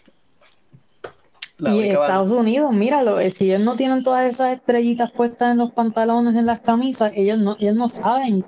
[1.69, 5.73] y Estados Unidos, míralo, eh, si ellos no tienen todas esas estrellitas puestas en los
[5.73, 8.45] pantalones, en las camisas, ellos no, ellos no saben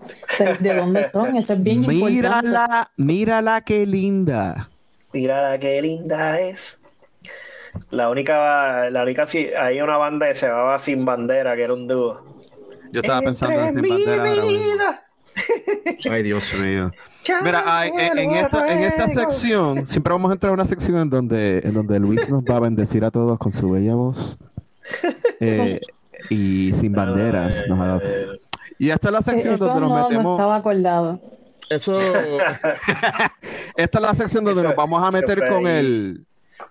[0.61, 2.91] de, dónde son, eso es bien mírala, importante.
[2.97, 4.69] Mírala qué linda.
[5.13, 6.79] Mírala qué linda es.
[7.91, 11.75] La única, la única sí, hay una banda que se llamaba Sin Bandera, que era
[11.75, 12.23] un dúo.
[12.93, 15.05] Yo estaba pensando en Sin Bandera.
[16.11, 16.91] Ay, Dios mío.
[17.43, 21.99] Mira, en, esta, sección, siempre vamos a entrar a una sección en donde, en donde
[22.01, 24.39] Luis nos va a bendecir a todos con su bella voz.
[25.45, 25.81] Eh,
[26.31, 27.65] y sin banderas.
[28.79, 30.25] y esta es la sección donde nos metemos.
[30.25, 31.21] No estaba acordado.
[31.69, 31.99] Eso.
[33.77, 36.25] esta es la sección donde nos vamos a meter con el.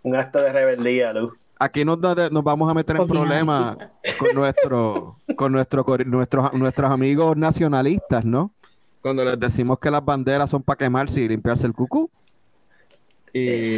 [0.03, 1.33] Un acto de rebeldía, Luz.
[1.59, 3.75] Aquí nos, nos vamos a meter en problemas
[4.17, 8.51] con nuestro, con nuestro, nuestros, nuestros amigos nacionalistas, ¿no?
[9.01, 12.09] Cuando les decimos que las banderas son para quemarse y limpiarse el cucú.
[13.33, 13.77] Y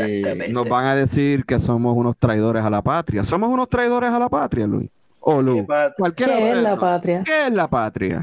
[0.49, 3.23] nos van a decir que somos unos traidores a la patria.
[3.23, 4.89] ¿Somos unos traidores a la patria, Luis?
[5.19, 5.65] O Lu.
[6.15, 7.23] ¿Qué es la patria?
[7.23, 8.21] ¿Qué es la patria?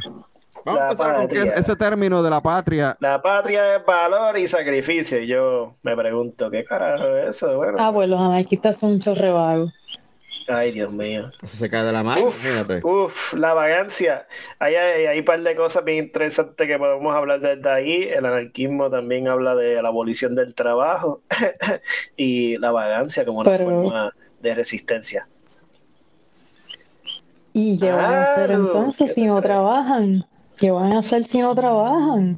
[0.64, 2.96] Vamos a empezar con ese término de la patria.
[3.00, 5.20] La patria es valor y sacrificio.
[5.20, 7.56] Y yo me pregunto, ¿qué carajo es eso?
[7.56, 9.66] Bueno, ah, pues los anarquistas son un chorrevago.
[10.48, 11.30] Ay, Dios mío.
[11.46, 12.32] se cae de la mano.
[12.82, 14.26] Uf, la vagancia.
[14.58, 18.02] Hay, hay, un par de cosas bien interesantes que podemos hablar desde ahí.
[18.04, 21.22] El anarquismo también habla de la abolición del trabajo
[22.16, 25.28] y la vagancia como una forma de resistencia.
[27.52, 30.24] ¿Y qué van a hacer entonces si no trabajan?
[30.56, 32.36] ¿Qué van a hacer si no trabajan?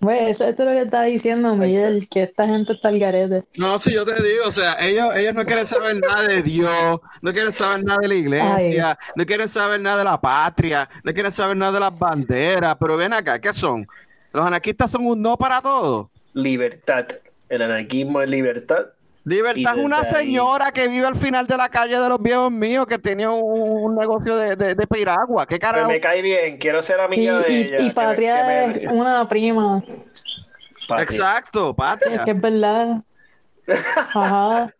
[0.00, 3.42] Pues eso es lo que está diciendo Miguel, que esta gente está al garete.
[3.56, 7.00] No, sí, yo te digo, o sea, ellos, ellos no quieren saber nada de Dios,
[7.20, 11.12] no quieren saber nada de la iglesia, no quieren saber nada de la patria, no
[11.12, 13.86] quieren saber nada de las banderas, pero ven acá, ¿qué son?
[14.32, 16.10] Los anarquistas son un no para todo.
[16.32, 17.06] libertad.
[17.48, 18.86] El anarquismo es libertad.
[19.28, 22.86] Libertad es una señora que vive al final de la calle de los viejos míos
[22.86, 25.46] que tiene un, negocio de, de, de piragua.
[25.46, 25.88] ¿Qué carajo?
[25.88, 27.76] me cae bien, quiero ser amiga de ella.
[27.80, 29.82] Y Patria es una prima.
[30.98, 32.16] Exacto, Patria.
[32.16, 33.02] Es que es verdad.
[34.14, 34.72] Ajá.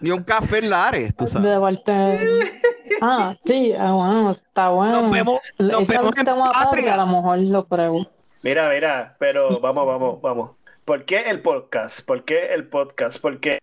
[0.00, 1.82] Ni un café en Lares, tú sabes.
[1.86, 2.52] De
[3.00, 5.00] Ah, sí, ah, bueno, está bueno.
[5.00, 6.94] Nos vemos, nos vemos en Patria.
[6.94, 8.06] A lo mejor lo pruebo.
[8.42, 10.61] Mira, mira, pero vamos, vamos, vamos.
[10.84, 12.04] ¿Por qué el podcast?
[12.04, 13.20] ¿Por qué el podcast?
[13.20, 13.60] Porque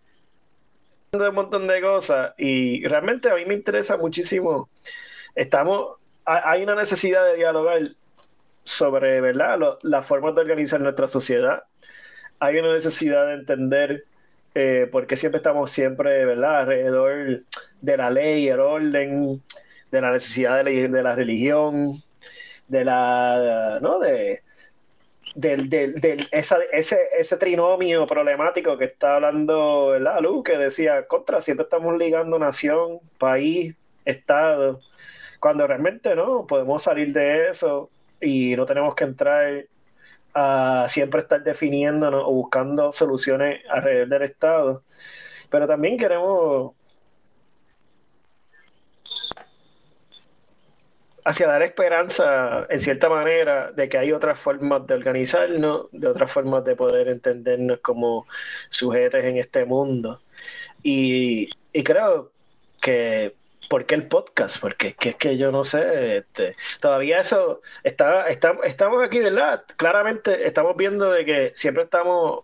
[1.12, 4.70] un montón de cosas y realmente a mí me interesa muchísimo.
[5.36, 7.92] Estamos, hay una necesidad de dialogar
[8.64, 9.60] sobre, ¿verdad?
[9.84, 11.64] las formas de organizar nuestra sociedad.
[12.40, 14.06] Hay una necesidad de entender
[14.56, 16.62] eh, por qué siempre estamos siempre, ¿verdad?
[16.62, 17.44] Alrededor
[17.82, 19.42] de la ley, el orden,
[19.92, 22.02] de la necesidad de de la religión,
[22.70, 24.00] de la, ¿no?
[24.00, 24.42] De,
[25.36, 31.42] del, del, esa, ese, ese trinomio problemático que está hablando la Luz, que decía, contra,
[31.42, 33.76] siempre estamos ligando nación, país,
[34.06, 34.80] Estado,
[35.40, 37.90] cuando realmente no, podemos salir de eso
[38.22, 39.66] y no tenemos que entrar
[40.34, 44.84] a siempre estar definiéndonos o buscando soluciones alrededor del Estado.
[45.50, 46.74] Pero también queremos
[51.30, 56.32] hacia dar esperanza, en cierta manera, de que hay otras formas de organizarnos, de otras
[56.32, 58.26] formas de poder entendernos como
[58.72, 60.20] sujetos en este mundo.
[60.82, 61.50] Y,
[61.84, 62.32] creo
[62.82, 63.36] que
[63.70, 64.60] ¿por qué el podcast?
[64.60, 69.64] Porque es que, yo no sé, este, todavía eso, está, estamos aquí, ¿verdad?
[69.78, 72.44] Claramente estamos viendo de que siempre estamos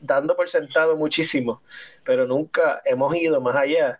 [0.00, 1.62] dando por sentado muchísimo,
[2.04, 3.98] pero nunca hemos ido más allá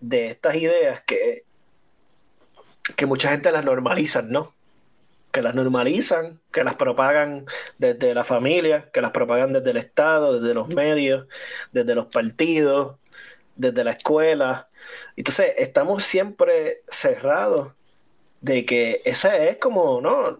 [0.00, 1.44] de estas ideas que
[2.96, 4.54] que mucha gente las normalizan, ¿no?
[5.32, 7.46] Que las normalizan, que las propagan
[7.78, 11.26] desde la familia, que las propagan desde el Estado, desde los medios,
[11.72, 12.96] desde los partidos,
[13.56, 14.68] desde la escuela.
[15.16, 17.72] Entonces, estamos siempre cerrados
[18.40, 20.18] de que esa es como, ¿no?
[20.28, 20.38] O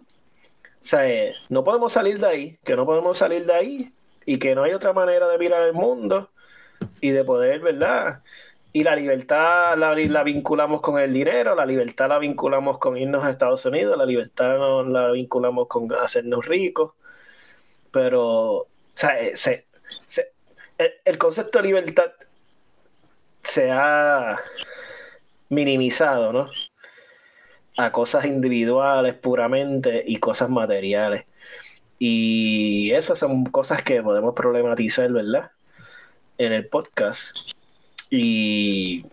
[0.81, 3.93] sea, eh, no podemos salir de ahí, que no podemos salir de ahí
[4.25, 6.31] y que no hay otra manera de mirar el mundo
[6.99, 8.21] y de poder, ¿verdad?
[8.73, 13.23] Y la libertad la, la, vinculamos con el dinero, la libertad la vinculamos con irnos
[13.23, 16.93] a Estados Unidos, la libertad no, la vinculamos con hacernos ricos.
[17.91, 19.65] Pero, o sea, eh, se,
[21.05, 22.11] el, concepto de libertad
[23.43, 24.39] se ha
[25.49, 26.49] minimizado, ¿no?
[27.77, 31.25] A cosas individuales puramente y cosas materiales.
[31.99, 35.51] Y esas son cosas que podemos problematizar, ¿verdad?
[36.37, 37.35] En el podcast.
[38.11, 39.05] Y,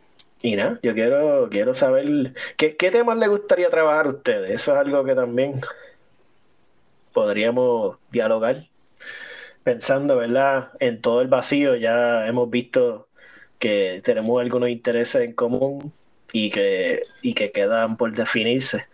[0.42, 4.50] y nada, yo quiero, quiero saber ¿qué, temas le gustaría trabajar a ustedes.
[4.50, 5.60] Eso es algo que también
[7.14, 8.66] podríamos dialogar.
[9.62, 10.70] Pensando, ¿verdad?
[10.80, 13.08] En todo el vacío, ya hemos visto
[13.58, 15.92] que tenemos algunos intereses en común
[16.32, 18.86] y que, y que quedan por definirse.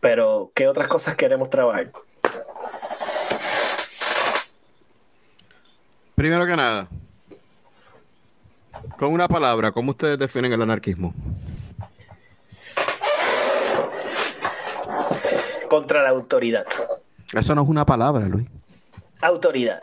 [0.00, 1.92] Pero, ¿qué otras cosas queremos trabajar?
[6.16, 6.88] Primero que nada,
[8.98, 11.14] con una palabra, ¿cómo ustedes definen el anarquismo?
[15.68, 16.66] Contra la autoridad.
[17.32, 18.46] Eso no es una palabra, Luis.
[19.20, 19.82] Autoridad.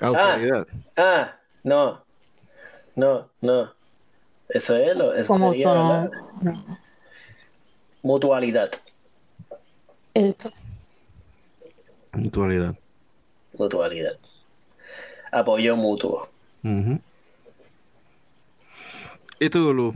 [0.00, 0.66] Autoridad.
[0.96, 2.02] Ah, ah no.
[2.96, 3.72] No, no.
[4.48, 5.14] Eso es lo.
[5.14, 5.68] Eso sería,
[8.02, 8.70] Mutualidad.
[12.12, 12.74] Mutualidad.
[13.56, 14.16] Mutualidad.
[15.30, 16.28] Apoyo mutuo.
[19.40, 19.94] ¿Y tú, Lu?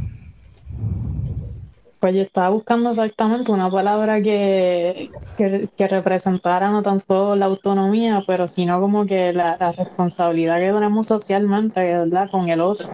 [1.99, 8.23] Pues yo estaba buscando exactamente una palabra que, que, representara no tan solo la autonomía,
[8.27, 12.31] pero sino como que la, responsabilidad que tenemos socialmente, ¿verdad?
[12.31, 12.89] Con el otro,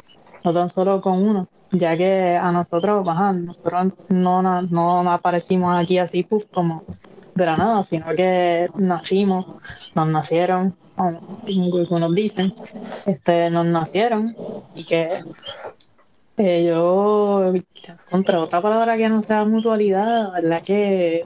[0.44, 5.78] no tan solo con uno, ya que a nosotros, ajá, nosotros no, no, no aparecimos
[5.78, 6.82] aquí así pues, como
[7.34, 9.46] de la nada, sino que nacimos,
[9.94, 11.20] nos nacieron, como
[11.78, 12.54] algunos dicen,
[13.06, 14.36] este, nos nacieron
[14.74, 15.08] y que
[16.38, 17.52] eh, yo,
[18.10, 20.62] contra otra palabra que no sea mutualidad, ¿verdad?
[20.62, 21.24] Que.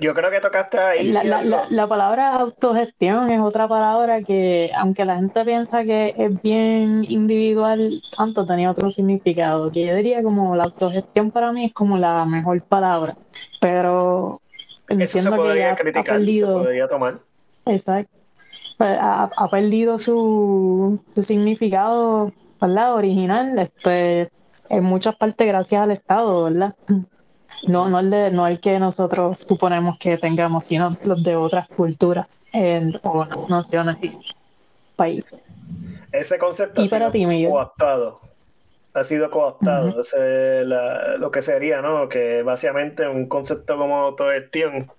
[0.00, 1.12] Yo creo que tocaste ahí.
[1.12, 7.90] La, palabra autogestión es otra palabra que, aunque la gente piensa que es bien individual,
[8.16, 9.70] tanto tenía otro significado.
[9.70, 13.14] Que yo diría como la autogestión para mí es como la mejor palabra.
[13.60, 14.40] Pero
[14.88, 16.62] entiendo que ya ha perdido.
[16.62, 17.18] podría tomar.
[17.66, 18.16] Exacto.
[18.78, 22.94] Pues, ha, ha perdido su, su significado ¿verdad?
[22.94, 24.28] original, este,
[24.70, 26.74] en muchas partes gracias al Estado, ¿verdad?
[27.68, 31.68] no, no, el de, no el que nosotros suponemos que tengamos, sino los de otras
[31.68, 34.16] culturas en, o naciones y
[34.96, 35.40] países.
[36.12, 38.20] Ese concepto ha sido cooptado.
[38.94, 40.02] Ha sido cooptado.
[41.18, 42.08] lo que sería, ¿no?
[42.08, 44.90] Que básicamente un concepto como autogestión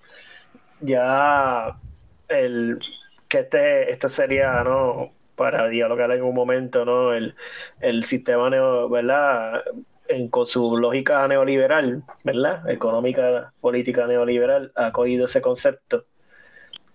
[0.81, 1.75] ya
[2.27, 2.79] el
[3.27, 5.09] que este, esto sería, ¿no?
[5.37, 7.13] Para dialogar en un momento, ¿no?
[7.13, 7.35] El,
[7.79, 9.63] el sistema, neo, ¿verdad?
[10.29, 12.69] con su lógica neoliberal, ¿verdad?
[12.69, 16.05] Económica, política neoliberal, ha cogido ese concepto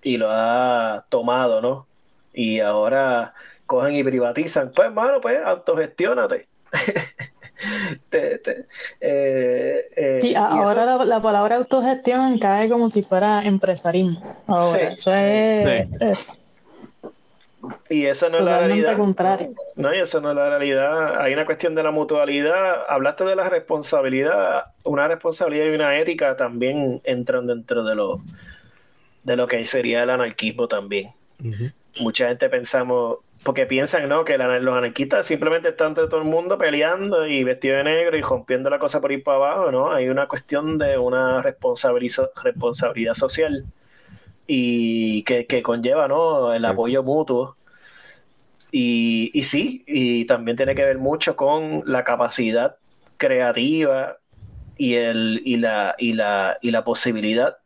[0.03, 1.87] y lo ha tomado, ¿no?
[2.33, 3.33] Y ahora
[3.67, 4.73] cogen y privatizan.
[4.75, 6.49] Pues, hermano, pues, autogestiónate.
[8.11, 14.21] Eh, eh, sí, ahora la, palabra autogestión cae como si fuera empresarismo.
[14.49, 15.87] Ahora, eso es,
[17.89, 18.97] y eso no es la realidad.
[19.77, 21.21] No, y eso no es la realidad.
[21.21, 22.85] Hay una cuestión de la mutualidad.
[22.89, 24.65] Hablaste de la responsabilidad.
[24.85, 28.21] Una responsabilidad y una ética también entran dentro de lo,
[29.23, 31.11] de lo que sería el anarquismo también.
[32.01, 34.25] Mucha gente pensamos, porque piensan ¿no?
[34.25, 38.23] que los anarquistas simplemente están entre todo el mundo peleando y vestido de negro y
[38.23, 39.71] rompiendo la cosa por ir para abajo.
[39.71, 39.93] ¿no?
[39.93, 43.65] Hay una cuestión de una responsabilidad social
[44.55, 46.53] y que, conlleva ¿no?
[46.53, 47.55] el apoyo mutuo.
[48.71, 52.77] Y, y, sí, y también tiene que ver mucho con la capacidad
[53.17, 54.19] creativa
[54.77, 57.57] y, el, y, la, y, la, y la posibilidad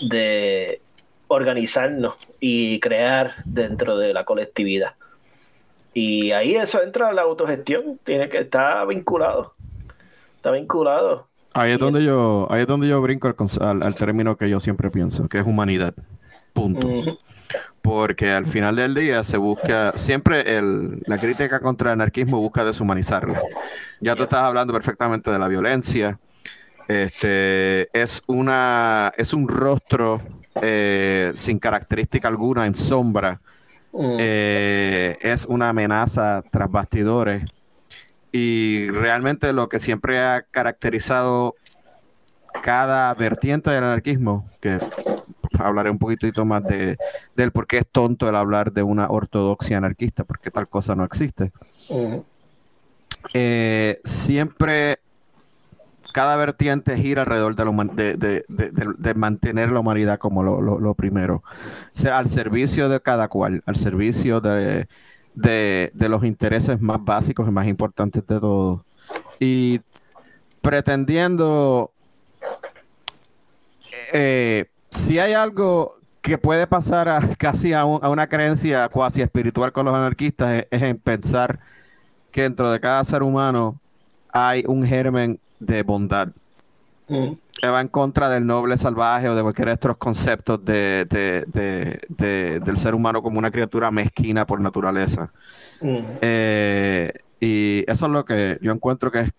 [0.00, 0.80] de
[1.28, 4.94] organizarnos y crear dentro de la colectividad.
[5.94, 9.54] Y ahí eso entra la autogestión, tiene que estar vinculado.
[10.34, 11.28] Está vinculado.
[11.52, 14.90] Ahí es donde yo, ahí es donde yo brinco al, al, término que yo siempre
[14.90, 15.94] pienso, que es humanidad.
[16.52, 16.88] Punto.
[17.82, 22.64] Porque al final del día se busca, siempre el, la crítica contra el anarquismo busca
[22.64, 23.34] deshumanizarlo.
[24.00, 26.18] Ya tú estás hablando perfectamente de la violencia.
[26.86, 30.20] Este es una, es un rostro
[30.60, 33.40] eh, sin característica alguna, en sombra.
[33.92, 34.16] Mm.
[34.18, 37.42] Eh, es una amenaza tras bastidores
[38.32, 41.54] y realmente lo que siempre ha caracterizado
[42.62, 44.78] cada vertiente del anarquismo, que
[45.58, 46.96] hablaré un poquitito más de,
[47.36, 51.04] del por qué es tonto el hablar de una ortodoxia anarquista, porque tal cosa no
[51.04, 51.52] existe.
[53.34, 54.98] Eh, siempre
[56.12, 61.44] cada vertiente gira alrededor de, de, mantener la humanidad como lo, lo, primero,
[61.92, 64.88] sea, al servicio de cada cual, al servicio de,
[65.40, 68.80] de, los intereses más básicos y más importantes de todos.
[69.38, 69.80] Y
[70.60, 71.90] pretendiendo,
[74.12, 79.86] eh, si hay algo que puede pasar a, casi a, una creencia cuasi espiritual con
[79.86, 81.58] los anarquistas, es, en pensar
[82.30, 83.80] que dentro de cada ser humano
[84.32, 86.28] hay un germen de bondad.
[87.08, 87.32] Mm.
[87.60, 91.04] Que va en contra del noble salvaje o de cualquier otros conceptos de,
[92.64, 95.30] del ser humano como una criatura mezquina por naturaleza.
[95.82, 95.98] Mm.
[96.22, 99.32] Eh, y eso es lo que yo encuentro que es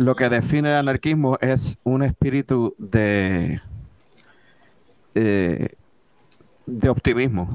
[0.00, 3.60] lo que define el anarquismo es un espíritu de,
[5.14, 5.76] eh,
[6.64, 7.46] de optimismo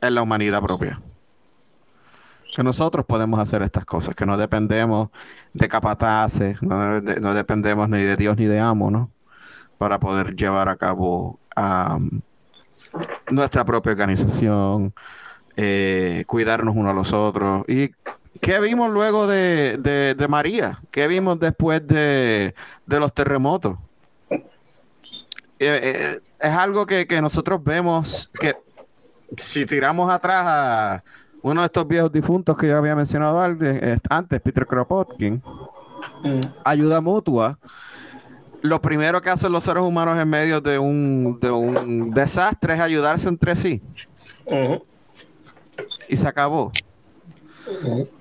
[0.00, 1.00] en la humanidad propia.
[2.52, 5.10] Que nosotros podemos hacer estas cosas, que no dependemos
[5.54, 9.10] de capataces, no, dependemos ni de Dios ni de amo, ¿no?
[9.78, 11.38] Para poder llevar a cabo
[13.30, 14.92] nuestra propia organización,
[15.56, 17.64] eh, cuidarnos unos a los otros.
[17.68, 17.92] ¿Y
[18.40, 20.80] qué vimos luego de, María?
[20.90, 22.54] ¿Qué vimos después de,
[22.86, 23.78] los terremotos?
[24.30, 24.40] Eh,
[25.60, 28.56] eh, es algo que, nosotros vemos que
[29.36, 31.04] si tiramos atrás a
[31.44, 35.42] uno de estos viejos difuntos que yo había mencionado antes, Peter Kropotkin,
[36.22, 36.40] mm.
[36.64, 37.58] ayuda mutua.
[38.62, 42.80] Lo primero que hacen los seres humanos en medio de un, de un desastre es
[42.80, 43.82] ayudarse entre sí
[46.08, 46.72] y se acabó.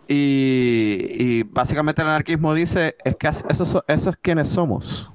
[0.06, 5.10] y, básicamente el anarquismo dice es que eso, eso es quienes somos.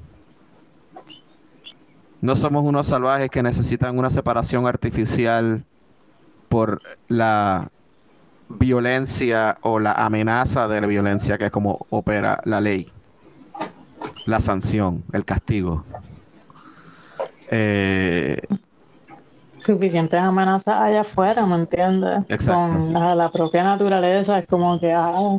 [2.22, 5.62] No somos unos salvajes que necesitan una separación artificial
[6.48, 7.70] por la
[8.48, 12.90] violencia o la amenaza de la violencia, que es como opera la ley,
[14.26, 15.84] la sanción, el castigo.
[17.50, 18.40] Eh,
[19.58, 22.24] suficientes amenazas allá afuera, ¿me entiendes?
[22.46, 25.38] Con la, propia naturaleza, es como que, ah,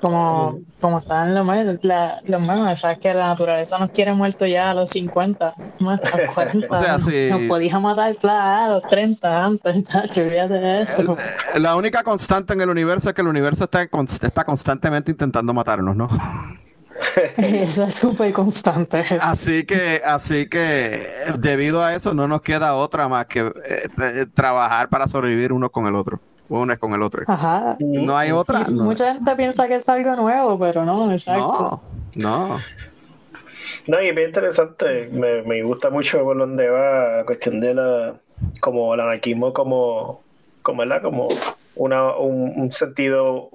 [0.00, 4.70] como, como están los memes, los memes, sabes que la naturaleza nos quiere muerto ya
[4.70, 6.66] a los 50, más a los 40.
[6.70, 7.30] o sea, si...
[7.30, 11.16] Nos podías matar a los 30 antes, de eso.
[11.56, 15.96] La única constante en el universo es que el universo está, está constantemente intentando matarnos,
[15.96, 16.08] ¿no?
[17.36, 19.04] Eso es súper constante.
[19.20, 21.06] Así que, así que
[21.38, 25.70] debido a eso no nos queda otra más que eh, eh, trabajar para sobrevivir uno
[25.70, 26.20] con el otro.
[26.48, 27.22] Uno es con el otro.
[27.26, 27.76] Ajá.
[27.80, 28.64] No hay otra.
[28.68, 31.80] No, Mucha gente piensa que es algo nuevo, pero no, exacto.
[32.16, 32.48] no.
[32.48, 32.58] no.
[33.86, 35.08] No, y es bien interesante.
[35.10, 38.14] Me, me gusta mucho por donde va la cuestión de la
[38.60, 40.22] como el anarquismo como,
[40.62, 41.02] como, ¿verdad?
[41.02, 41.28] como
[41.76, 43.48] una, un, un sentido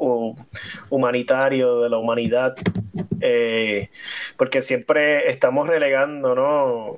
[0.90, 2.56] humanitario de la humanidad.
[3.22, 3.90] eh,
[4.38, 6.98] porque siempre estamos relegando, ¿no?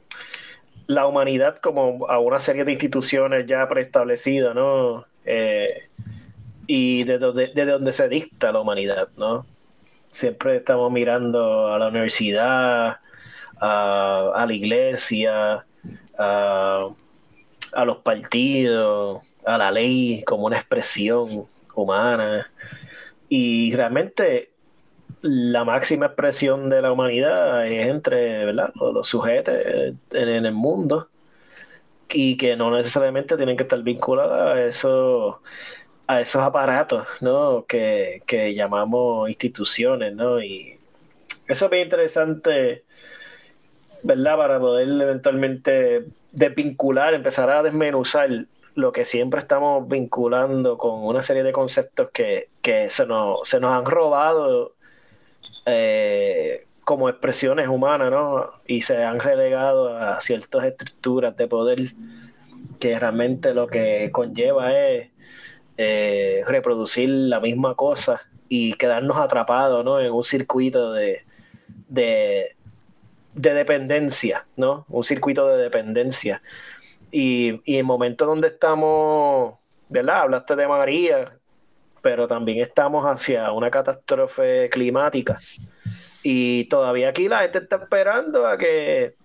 [0.87, 5.05] La humanidad como a una serie de instituciones ya preestablecidas, ¿no?
[5.25, 5.67] Eh,
[6.67, 9.45] y de donde, de donde se dicta la humanidad, ¿no?
[10.11, 12.99] Siempre estamos mirando a la universidad,
[13.59, 15.65] a, la iglesia,
[16.17, 16.89] a,
[17.85, 21.45] los partidos, a la ley como una expresión
[21.75, 22.49] humana.
[23.29, 24.49] Y realmente
[25.21, 29.55] la máxima expresión de la humanidad es entre los, sujetos
[30.11, 31.10] en el mundo
[32.13, 35.35] y que no necesariamente tienen que estar vinculadas a esos
[36.07, 37.65] a esos aparatos ¿no?
[37.65, 40.41] que, que llamamos instituciones ¿no?
[40.41, 40.77] y
[41.47, 42.83] eso es bien interesante
[44.03, 44.37] ¿verdad?
[44.37, 48.29] para poder eventualmente desvincular, empezar a desmenuzar
[48.75, 53.59] lo que siempre estamos vinculando con una serie de conceptos que, que se, nos, se
[53.59, 54.73] nos han robado
[55.65, 58.49] eh, como expresiones humanas, ¿no?
[58.67, 61.93] Y se han relegado a ciertas estructuras de poder
[62.81, 65.09] que realmente lo que conlleva es
[65.77, 70.01] eh, reproducir la misma cosa y quedarnos atrapados, ¿no?
[70.01, 71.23] En un circuito de,
[71.87, 72.57] de,
[73.35, 74.85] de dependencia, ¿no?
[74.89, 76.41] Un circuito de dependencia.
[77.09, 79.55] Y, y en momentos donde estamos,
[79.87, 80.23] ¿verdad?
[80.23, 81.37] Hablaste de María,
[82.01, 85.39] pero también estamos hacia una catástrofe climática.
[86.23, 89.15] Y todavía aquí la gente está esperando a que,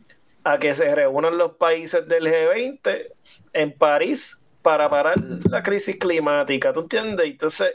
[0.45, 3.09] a que se reúnan los países del G20
[3.53, 5.15] en París para parar
[5.49, 7.27] la crisis climática, ¿tú entiendes?
[7.27, 7.75] Entonces,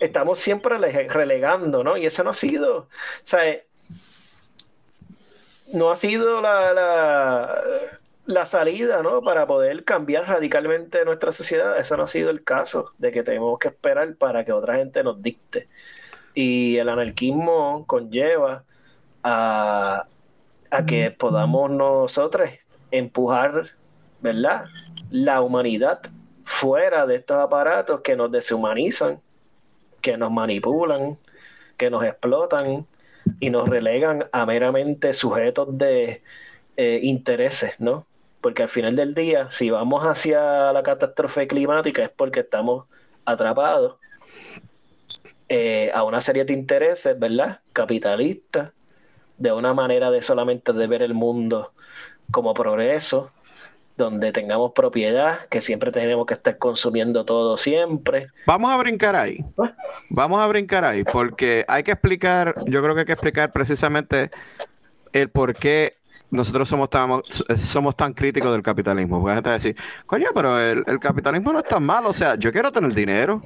[0.00, 0.76] estamos siempre
[1.08, 1.96] relegando, ¿no?
[1.96, 2.88] Y eso no ha sido, o
[3.22, 3.40] sea,
[5.72, 7.62] no ha sido la, la,
[8.26, 9.22] la, salida, ¿no?
[9.22, 11.78] Para poder cambiar radicalmente nuestra sociedad.
[11.78, 15.02] Eso no ha sido el caso de que tenemos que esperar para que otra gente
[15.02, 15.68] nos dicte.
[16.40, 18.62] Y el anarquismo conlleva
[19.24, 20.04] a,
[20.70, 22.48] a que podamos nosotros
[22.92, 23.70] empujar,
[24.20, 24.66] ¿verdad?
[25.10, 26.00] La humanidad
[26.44, 29.20] fuera de estos aparatos que nos deshumanizan,
[30.00, 31.18] que nos manipulan,
[31.76, 32.86] que nos explotan
[33.40, 36.22] y nos relegan a meramente sujetos de
[36.76, 38.06] eh, intereses, ¿no?
[38.40, 42.86] Porque al final del día, si vamos hacia la catástrofe climática es porque estamos
[43.24, 43.96] atrapados
[45.48, 47.60] eh, a una serie de intereses, ¿verdad?
[47.72, 48.70] Capitalistas,
[49.38, 51.72] de una manera de solamente de ver el mundo
[52.30, 53.30] como progreso,
[53.96, 58.28] donde tengamos propiedad, que siempre tenemos que estar consumiendo todo siempre.
[58.46, 59.44] Vamos a brincar ahí.
[60.10, 64.30] Vamos a brincar ahí, porque hay que explicar, yo creo que hay que explicar precisamente
[65.12, 65.94] el por qué
[66.30, 67.22] nosotros somos tan,
[67.58, 69.18] somos tan críticos del capitalismo.
[69.18, 69.76] Porque la gente va a decir,
[70.06, 73.42] coño, pero el, el capitalismo no es tan malo, o sea, yo quiero tener dinero.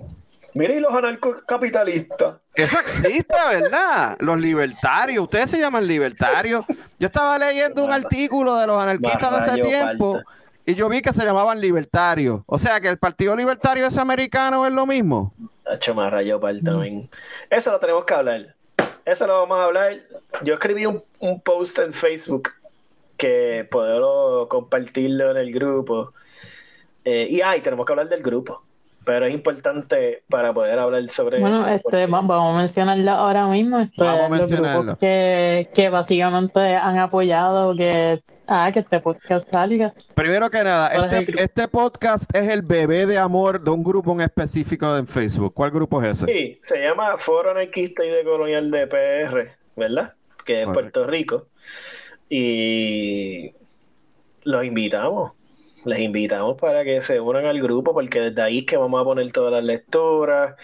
[0.55, 2.37] Mire, y los anarcocapitalistas.
[2.55, 4.17] Eso existe, ¿verdad?
[4.21, 6.65] Los libertarios, ustedes se llaman libertarios.
[6.99, 10.21] Yo estaba leyendo un artículo de los anarquistas de ese tiempo
[10.67, 12.43] y yo vi que se llamaban libertarios.
[12.47, 15.33] O sea, que el Partido Libertario es americano, es lo mismo.
[15.65, 17.09] Hacho más rayo también.
[17.49, 18.55] Eso lo tenemos que hablar.
[19.07, 19.97] Eso lo vamos a hablar.
[20.43, 22.51] Yo escribí un, un post en Facebook
[23.17, 26.13] que puedo compartirlo en el grupo.
[27.05, 28.63] Eh, y ahí tenemos que hablar del grupo
[29.05, 31.69] pero es importante para poder hablar sobre bueno, eso.
[31.69, 32.07] Este, porque...
[32.07, 33.81] Vamos a mencionarlo ahora mismo.
[33.81, 34.99] Este, vamos a mencionarlo.
[34.99, 39.93] Que, que básicamente han apoyado que, ah, que este podcast salga.
[40.15, 44.21] Primero que nada, este, este, podcast es el bebé de amor de un grupo en
[44.21, 45.53] específico en Facebook.
[45.55, 46.33] ¿Cuál grupo es ese?
[46.33, 50.15] Sí, se llama Foro Anarquista y de Colonial de PR, ¿verdad?
[50.45, 50.73] Que es Correcto.
[50.73, 51.47] Puerto Rico.
[52.29, 53.53] Y
[54.45, 55.33] los invitamos
[55.85, 59.05] les invitamos para que se unan al grupo porque desde ahí es que vamos a
[59.05, 60.55] poner todas las lecturas,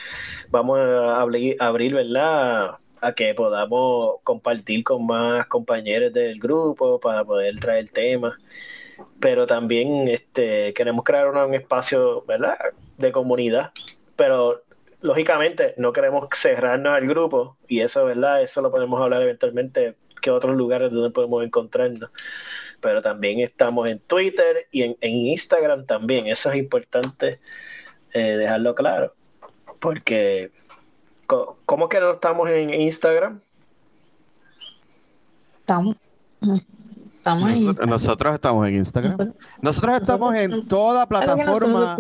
[0.50, 2.76] vamos a abrir, abrir ¿verdad?
[3.00, 8.34] A que podamos compartir con más compañeros del grupo para poder traer temas.
[9.20, 12.56] Pero también este, queremos crear un espacio, ¿verdad?
[12.96, 13.70] De comunidad.
[14.16, 14.62] Pero
[15.00, 18.42] lógicamente no queremos cerrarnos al grupo y eso, ¿verdad?
[18.42, 22.10] Eso lo podemos hablar eventualmente que otros lugares donde podemos encontrarnos
[22.80, 26.26] pero también estamos en Twitter y en, en Instagram también.
[26.26, 27.40] Eso es importante
[28.14, 29.14] eh, dejarlo claro,
[29.80, 30.50] porque
[31.66, 33.40] ¿cómo que no estamos en Instagram?
[35.60, 35.96] estamos.
[37.18, 37.60] Estamos ahí.
[37.60, 39.34] Nosotros, nosotros estamos en Instagram.
[39.60, 41.98] Nosotros- estamos en toda plataforma,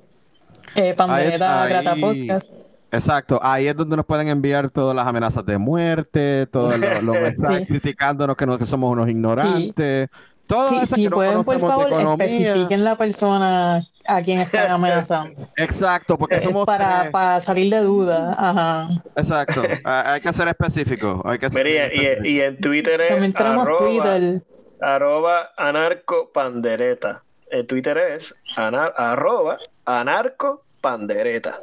[0.75, 2.51] eh, Pandereta Ahí- Grata ahí- Podcast.
[2.91, 7.19] Exacto, ahí es donde nos pueden enviar todas las amenazas de muerte, todos los, los
[7.19, 7.65] mensajes Sí.
[7.67, 10.09] criticándonos que, no- que somos unos ignorantes,
[10.47, 11.89] todo Sí, eso si que no pueden, por favor,
[12.21, 15.33] especifiquen la persona a quien están amenazando.
[15.57, 17.11] Exacto, porque Es somos para, tres.
[17.11, 18.33] para salir de duda.
[18.39, 18.87] Ajá.
[19.17, 21.21] Exacto, hay que ser específico.
[21.25, 21.87] Hay que ser Mira,
[22.23, 24.41] y, y- y en Twitter es También tenemos arroba, Twitter.
[24.81, 27.21] Arroba anarcopandereta.
[27.49, 31.59] En Twitter es anar- arroba anarcopandereta.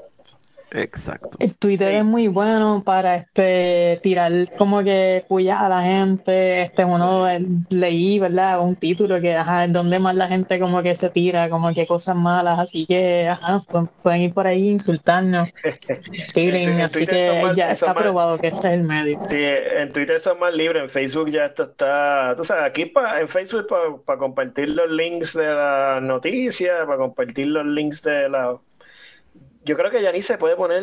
[0.74, 1.36] Exacto.
[1.38, 1.94] El Twitter Sí.
[1.96, 6.62] es muy bueno para este tirar como que puyas a la gente.
[6.62, 7.24] Este uno
[7.70, 8.60] leí, ¿verdad?
[8.60, 11.86] Un título que ajá, es donde más la gente como que se tira, como que
[11.86, 15.48] cosas malas, así que ajá, pu- pueden ir por ahí e insultarnos.
[16.34, 18.82] Feeling, En así Twitter son que más- ya está más- probado que este es el
[18.82, 19.18] medio.
[19.28, 23.20] Sí, en Twitter son más libres, en Facebook ya esto está, tú sabes, aquí pa,
[23.20, 23.66] en Facebook
[24.04, 28.56] para compartir los links de la noticia, para compartir los links de la...
[29.64, 30.82] Yo creo que ya ni se puede poner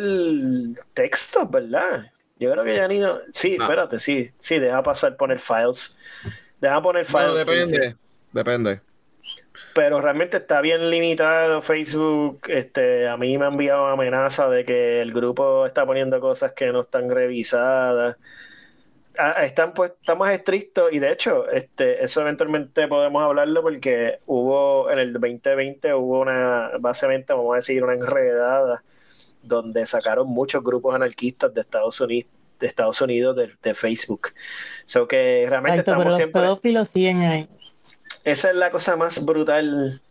[0.94, 2.12] textos, ¿verdad?
[2.40, 3.20] Yo creo que ya ni no...
[3.32, 3.66] Sí, No.
[3.66, 5.96] espérate, sí, sí, deja pasar poner files.
[6.60, 7.46] Deja poner files.
[7.48, 7.96] sí, sí.
[8.32, 8.82] depende.
[9.74, 12.42] Pero realmente está bien limitado Facebook.
[12.48, 16.72] Este, a mí me han enviado amenaza de que el grupo está poniendo cosas que
[16.72, 18.18] no están revisadas.
[19.42, 24.90] Están pues, está más estricto y de hecho, este, eso eventualmente podemos hablarlo porque hubo
[24.90, 28.84] en el 2020 hubo una, básicamente vamos a decir, una enredada
[29.44, 34.30] donde sacaron muchos grupos anarquistas de Estados Unidos, de Estados Unidos de, de Facebook.
[34.86, 37.50] So que realmente Exacto, pero estamos los siempre pedófilos siguen ahí.
[38.24, 40.02] esa es la cosa más brutal,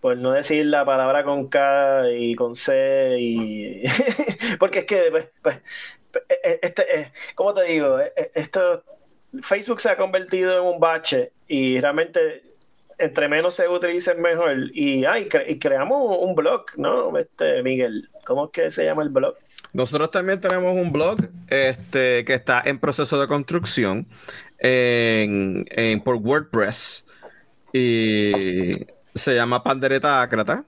[0.00, 3.82] por no decir la palabra con K y con C, y
[4.58, 5.56] porque es que, pues, pues,
[6.62, 8.00] este, eh, ¿cómo te digo?
[8.00, 8.82] Eh, eh, Esto,
[9.42, 12.42] Facebook se ha convertido en un bache y realmente
[12.98, 14.70] entre menos se utilicen mejor.
[14.74, 17.16] Y, y creamos un blog, ¿no?
[17.18, 19.34] Este, Miguel, ¿cómo es que se llama el blog?
[19.72, 24.06] Nosotros también tenemos un blog este, que está en proceso de construcción
[24.58, 25.64] en,
[26.04, 27.06] por WordPress
[27.72, 28.74] y
[29.14, 30.64] se llama Pandereta Ácrata.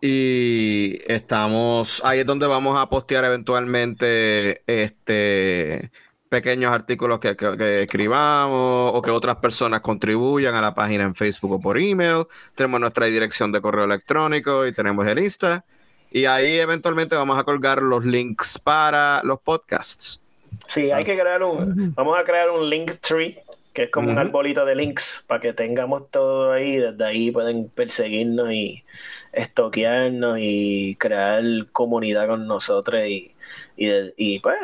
[0.00, 5.90] Y estamos, ahí es donde vamos a postear eventualmente este,
[6.28, 11.14] pequeños artículos que, que- que escribamos o que otras personas contribuyan a la página en
[11.14, 12.24] Facebook o por email.
[12.54, 15.64] Tenemos nuestra dirección de correo electrónico y tenemos el Insta.
[16.10, 20.20] Y ahí eventualmente vamos a colgar los links para los podcasts.
[20.68, 23.38] Sí, hay que crear un, vamos a crear un link tree,
[23.72, 27.70] que es como un arbolito de links, para que tengamos todo ahí, desde ahí pueden
[27.70, 28.84] perseguirnos y
[29.32, 33.32] estoquearnos y crear comunidad con nosotros y,
[33.76, 34.56] y, y, pues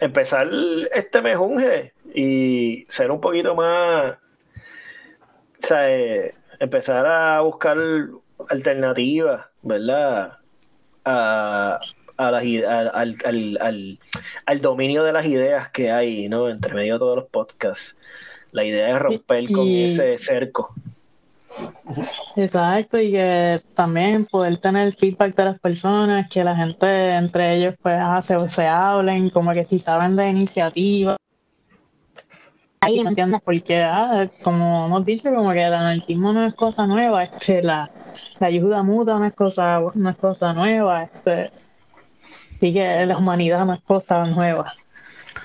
[0.00, 0.48] empezar
[0.94, 5.88] este mejunje y ser un poquito más, o sea,
[6.58, 7.78] empezar a buscar
[8.50, 10.32] alternativas, ¿verdad?
[11.04, 11.78] A,
[12.16, 13.98] a las al, al- al-
[14.46, 16.48] al- dominio de las ideas que hay, ¿no?
[16.48, 17.96] Entre medio de todos los podcasts.
[18.52, 20.74] La idea es romper con ese cerco.
[22.36, 27.74] Exacto, y que también poder tener feedback de las personas, que la gente entre ellos
[27.80, 31.16] pues ah, se, se hablen, como que si saben de iniciativa.
[32.80, 33.40] Ahí, ¿me entiendes?
[33.42, 37.90] Porque, ah, como hemos dicho, como que el anarquismo no es cosa nueva, este, la,
[38.38, 41.50] la ayuda mutua no es cosa, no es cosa nueva, este,
[42.60, 44.70] sí que la humanidad no es cosa nueva.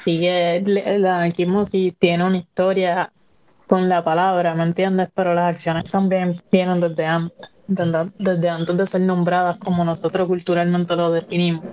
[0.04, 3.12] Sí que el, el anarquismo sí tiene una historia
[3.72, 5.08] con la palabra, ¿me entiendes?
[5.16, 10.28] Pero las acciones también vienen desde antes, desde, desde antes de ser nombradas como nosotros
[10.28, 11.64] culturalmente lo definimos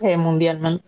[0.00, 0.84] eh, mundialmente.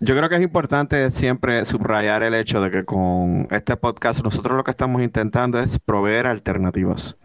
[0.00, 4.56] Yo creo que es importante siempre subrayar el hecho de que con este podcast nosotros
[4.56, 7.18] lo que estamos intentando es proveer alternativas.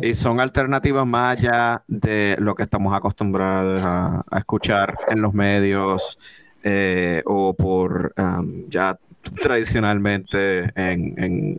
[0.00, 5.34] Y son alternativas más allá de lo que estamos acostumbrados a, a escuchar en los
[5.34, 6.16] medios
[6.62, 8.98] eh, o por um, ya
[9.40, 11.56] tradicionalmente en,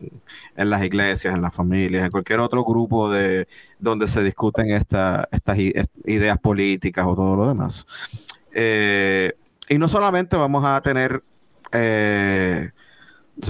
[0.55, 3.47] las iglesias, en las familias, en cualquier otro grupo de
[3.80, 5.28] donde se discuten estas
[6.05, 7.88] ideas políticas o todo lo demás.
[8.53, 9.34] Eh,
[9.70, 11.22] y no solamente vamos a tener
[11.72, 12.72] eh,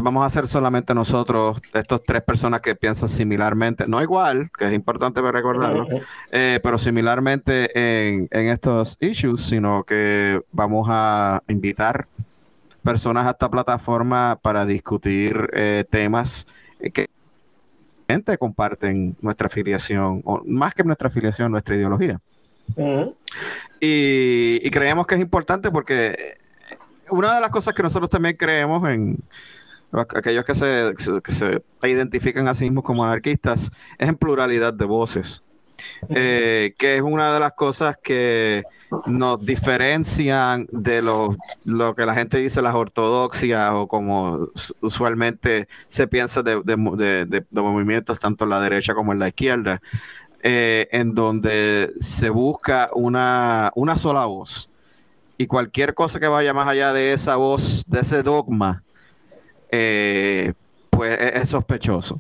[0.02, 4.74] vamos a ser solamente nosotros, estos tres personas que piensan similarmente, no igual, que es
[4.74, 5.88] importante recordarlo,
[6.32, 12.08] eh, pero similarmente en, estos issues, sino que vamos a invitar
[12.84, 16.48] personas a esta plataforma para discutir eh, temas
[16.94, 17.10] que
[18.08, 22.20] gente comparten nuestra afiliación, o más que nuestra afiliación, nuestra ideología.
[23.80, 26.38] y, y creemos que es importante porque
[27.12, 29.18] una de las cosas que nosotros también creemos en
[30.16, 34.86] aquellos que se, que se identifican a sí mismos como anarquistas, es en pluralidad de
[34.86, 35.44] voces,
[36.10, 38.64] eh, que es una de las cosas que
[39.06, 44.48] nos diferencian de lo, lo que la gente dice las ortodoxias o como
[44.82, 49.82] usualmente se piensa de, de, movimientos tanto en la derecha como en la izquierda,
[50.42, 54.70] eh, en donde se busca una, una sola voz.
[55.38, 58.84] Y cualquier cosa que vaya más allá de esa voz, de ese dogma,
[59.72, 60.54] eh,
[60.90, 62.20] pues e-, es, sospechoso.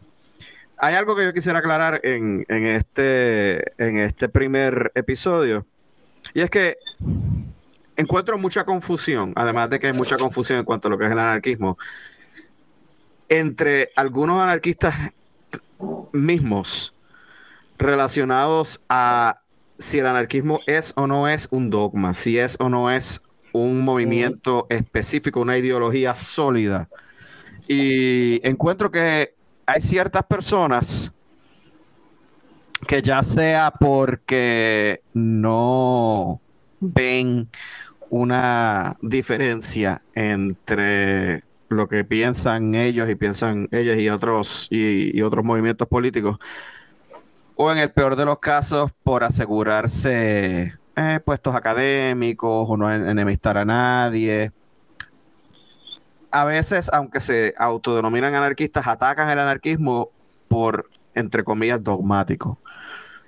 [0.81, 5.65] Hay algo que yo quisiera aclarar en, este, este primer episodio,
[6.33, 6.77] y es que
[7.97, 11.11] encuentro mucha confusión, además de que hay mucha confusión en cuanto a lo que es
[11.11, 11.77] el anarquismo,
[13.27, 14.95] entre algunos anarquistas
[16.13, 16.93] mismos
[17.77, 19.41] relacionados a
[19.77, 23.21] si el anarquismo es o no es un dogma, si es o no es
[23.51, 26.87] un movimiento específico, una ideología sólida.
[27.67, 29.33] Y encuentro que
[29.69, 31.11] hay ciertas personas
[32.87, 36.39] que ya sea porque no
[36.79, 37.47] ven
[38.09, 45.87] una diferencia entre lo que piensan ellos y piensan ellos y otros y, otros movimientos
[45.87, 46.39] políticos
[47.55, 53.59] o en el peor de los casos por asegurarse eh, puestos académicos o no enemistar
[53.59, 54.51] a nadie
[56.31, 60.09] a veces, aunque se autodenominan anarquistas, atacan el anarquismo
[60.47, 62.57] por, entre comillas, dogmático.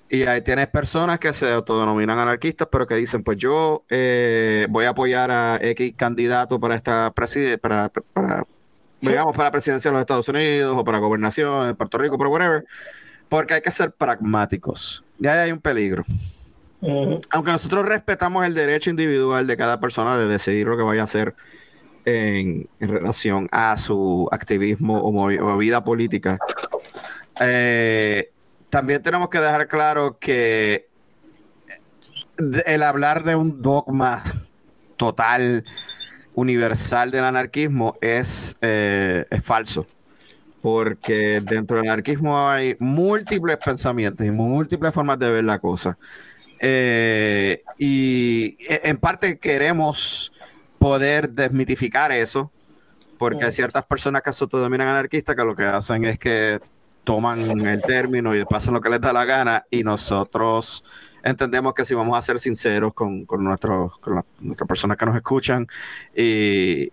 [0.09, 4.83] Y ahí tienes personas que se autodenominan anarquistas, pero que dicen, pues yo eh, voy
[4.85, 8.45] a apoyar a X candidato para esta presidencia, para, para,
[8.99, 12.29] digamos, para la presidencia de los Estados Unidos o para gobernación de Puerto Rico, pero
[12.29, 12.65] whatever,
[13.29, 15.01] porque hay que ser pragmáticos.
[15.17, 16.03] Y ahí hay un peligro.
[17.29, 21.03] Aunque nosotros respetamos el derecho individual de cada persona de decidir lo que vaya a
[21.05, 21.35] hacer
[22.05, 26.37] en, relación a su activismo o, vida política.
[27.39, 28.29] Eh,
[28.69, 30.85] también tenemos que dejar claro que
[32.65, 34.23] el hablar de un dogma
[34.97, 35.65] total,
[36.33, 39.85] universal del anarquismo es, eh, es falso
[40.61, 45.97] porque dentro del anarquismo hay múltiples pensamientos y múltiples formas de ver la cosa.
[46.59, 50.30] Eh, y en parte queremos
[50.81, 52.51] poder desmitificar eso,
[53.19, 56.59] porque hay ciertas personas que se autodominan anarquistas que lo que hacen es que
[57.03, 60.83] toman el término y pasan lo que les da la gana y nosotros
[61.23, 64.25] entendemos que si vamos a ser sinceros con, con, nuestros, con las
[64.67, 65.67] personas que nos escuchan
[66.15, 66.89] y,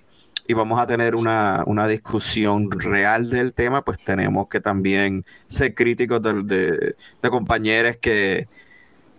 [0.47, 5.75] y vamos a tener una, una, discusión real del tema, pues tenemos que también ser
[5.75, 8.49] críticos de, de, de compañeros que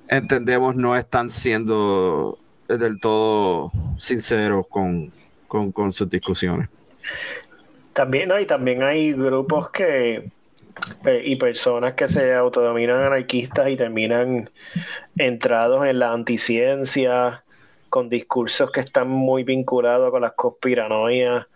[0.09, 2.37] entendemos no están siendo
[2.77, 5.11] del todo sinceros con,
[5.91, 6.69] sus discusiones.
[7.93, 10.29] También hay, también hay grupos que
[11.23, 14.49] y personas que se autodominan anarquistas y terminan
[15.17, 17.43] entrados en la anticiencia
[17.89, 21.47] con discursos que están muy vinculados con las conspiranoias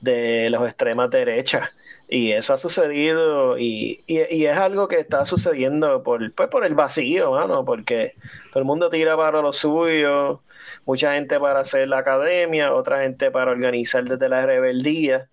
[0.00, 1.70] de los extremas derechas.
[2.10, 7.32] Y eso ha sucedido y, es algo que está sucediendo por, pues por el vacío,
[7.32, 8.14] mano, porque
[8.50, 10.40] todo el mundo tira para lo suyo,
[10.88, 15.28] mucha gente para hacer la academia, otra gente para organizar desde la rebeldía,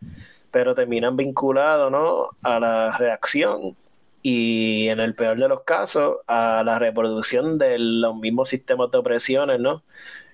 [0.52, 2.32] pero terminan vinculados ¿no?
[2.44, 3.74] a la reacción
[4.22, 8.98] y en el peor de los casos a la reproducción de los mismos sistemas de
[8.98, 9.82] opresiones, ¿no?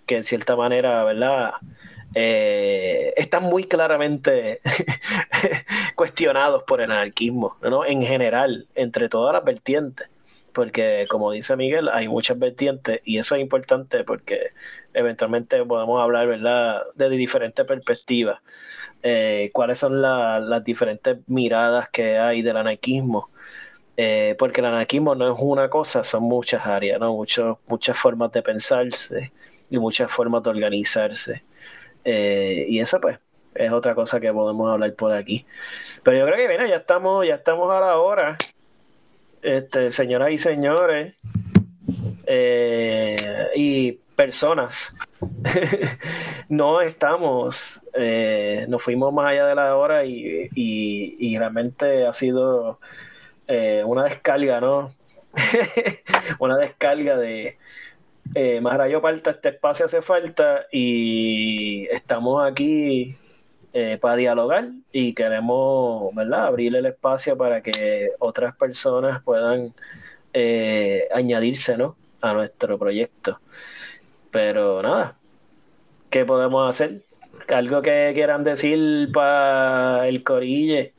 [0.08, 1.54] que en cierta manera, ¿verdad?
[2.16, 4.60] Eh, están muy claramente
[5.96, 7.86] cuestionados por el anarquismo, ¿no?
[7.86, 10.10] En general, entre todas las vertientes
[10.54, 14.50] porque como dice Miguel, hay muchas vertientes y eso es importante porque
[14.94, 18.40] eventualmente podemos hablar, ¿verdad?, de diferentes perspectivas.
[19.04, 23.30] Eh, cuáles son las diferentes miradas que hay del anarquismo.
[23.98, 27.14] Eh, porque el anarquismo no es una cosa, son muchas áreas, ¿no?
[27.14, 29.32] muchas formas de pensarse
[29.70, 31.44] y muchas formas de organizarse.
[32.04, 33.20] Eh, y eso, pues,
[33.54, 35.46] es otra cosa que podemos hablar por aquí.
[36.04, 38.38] Pero yo creo que, mira, ya estamos, ya estamos a la hora.
[39.42, 41.16] Este, señoras y señores,
[42.28, 43.16] eh,
[43.56, 44.96] y personas,
[46.50, 52.80] no estamos, eh, nos fuimos más allá de la hora y, y, realmente ha sido
[53.48, 54.92] eh, una descarga, ¿no?
[56.40, 57.58] una descarga de
[58.36, 63.16] eh, más rayo falta, este espacio hace falta y estamos aquí
[63.74, 69.74] eh, para dialogar y queremos, ¿verdad?, abrir el espacio para que otras personas puedan
[70.34, 73.40] eh, añadirse, ¿no?, a nuestro proyecto.
[74.30, 75.16] Pero nada,
[76.10, 77.04] ¿qué podemos hacer?
[77.48, 80.94] ¿Algo que quieran decir para el corille?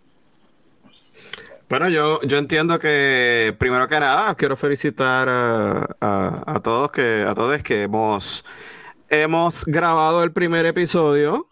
[1.68, 7.62] Bueno, yo, yo entiendo que primero que nada quiero felicitar a, todos que a todos
[7.62, 8.44] que hemos
[9.08, 11.48] hemos grabado el primer episodio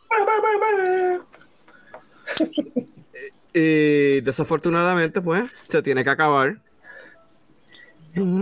[3.54, 6.58] y desafortunadamente pues se tiene que acabar.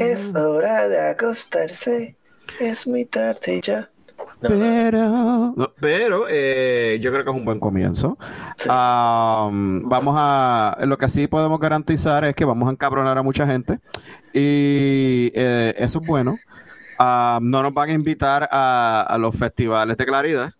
[0.01, 2.16] Es hora de acostarse.
[2.59, 3.90] Es muy tarde ya
[4.40, 8.16] pero, pero eh, yo creo que es un buen comienzo.
[8.66, 13.80] vamos a, lo que sí podemos garantizar es que vamos a encabronar a mucha gente
[14.32, 16.38] y eh, eso es bueno.
[16.99, 20.53] no nos van a invitar a los festivales de claridad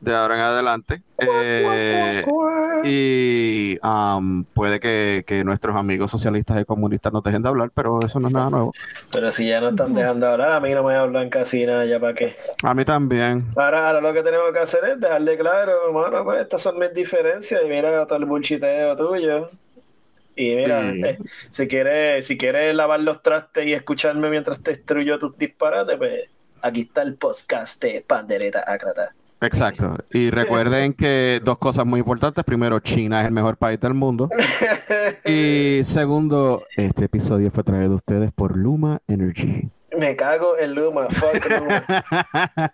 [0.00, 1.02] de ahora en adelante.
[1.18, 2.24] Eh,
[2.84, 3.78] y
[4.54, 8.34] puede que, nuestros amigos socialistas y comunistas nos dejen de hablar, pero eso no es
[8.34, 8.72] nada nuevo.
[9.12, 11.84] Pero si ya no están dejando de hablar, a mí no me hablan casi nada,
[11.84, 12.36] ¿ya para qué?
[12.62, 13.46] A mí también.
[13.56, 17.60] Ahora, lo que tenemos que hacer es dejarle claro, hermano, pues estas son mis diferencias
[17.64, 19.50] y mira todo el bullshiteo tuyo.
[20.36, 21.18] Y mira, eh,
[21.50, 26.30] si quieres si quieres lavar los trastes y escucharme mientras te destruyo tus disparates, pues
[26.62, 29.10] aquí está el podcast de Pandereta Acrata.
[29.40, 29.96] Exacto.
[30.12, 32.44] Y recuerden que dos cosas muy importantes.
[32.44, 34.28] Primero, China es el mejor país del mundo.
[35.24, 39.68] Y segundo, este episodio fue traído a ustedes por Luma Energy.
[39.96, 41.08] Me cago en Luma.
[41.08, 41.84] Fuck Luma.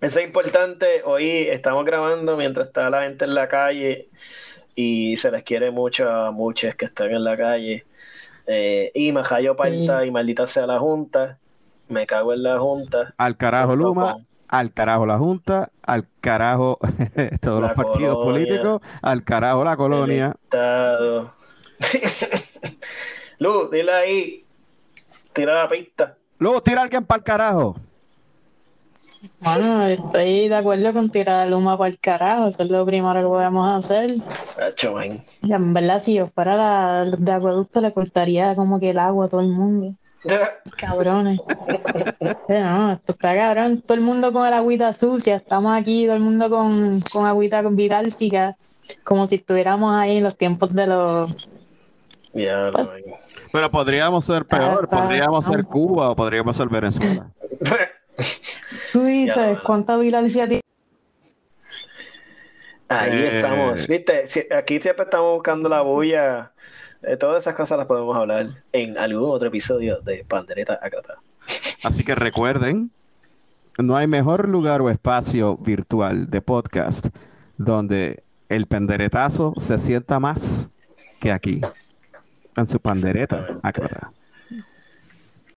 [0.00, 1.02] Eso es importante.
[1.04, 4.08] Hoy estamos grabando mientras está la gente en la calle
[4.74, 7.84] y se les quiere mucho a muchos que están en la calle.
[8.46, 11.38] Eh, y Majayo Palta y maldita sea la Junta.
[11.88, 13.14] Me cago en la Junta.
[13.16, 14.16] Al carajo, Luma
[14.50, 16.78] al carajo la Junta, al carajo
[17.40, 20.34] todos los partidos políticos, al carajo la colonia.
[23.38, 24.44] Luz, dile ahí,
[25.32, 26.16] tira la pista.
[26.38, 27.76] Luz, tira a alguien para el carajo.
[29.40, 33.20] Bueno, estoy de acuerdo con tirar a Luma para el carajo, eso es lo primero
[33.20, 34.10] que podemos hacer.
[35.42, 39.26] Y en verdad, si yo fuera la, de acueducto, le cortaría como que el agua
[39.26, 39.94] a todo el mundo.
[40.76, 41.40] Cabrones.
[42.48, 43.82] no, esto está cabrón.
[43.82, 45.36] Todo el mundo con el agüita sucia.
[45.36, 48.56] Estamos aquí, todo el mundo con, con agüita viráltica.
[49.04, 51.48] Como si estuviéramos ahí en los tiempos de los.
[52.32, 52.88] Pues,
[53.52, 54.88] pero podríamos ser peor.
[54.88, 57.30] podríamos ser Cuba o podríamos ser Venezuela.
[58.92, 60.62] Tú dices, ¿cuánta violencia tiene?
[62.88, 63.86] Ahí eh, estamos.
[63.86, 66.52] Viste, aquí siempre estamos buscando la bulla
[67.02, 71.14] eh, todas esas cosas las podemos hablar en algún otro episodio de Pandereta Acata.
[71.82, 72.90] Así que recuerden,
[73.78, 77.06] no hay mejor lugar o espacio virtual de podcast
[77.56, 80.68] donde el panderetazo se sienta más
[81.20, 81.60] que aquí,
[82.56, 84.10] en su pandereta Acata.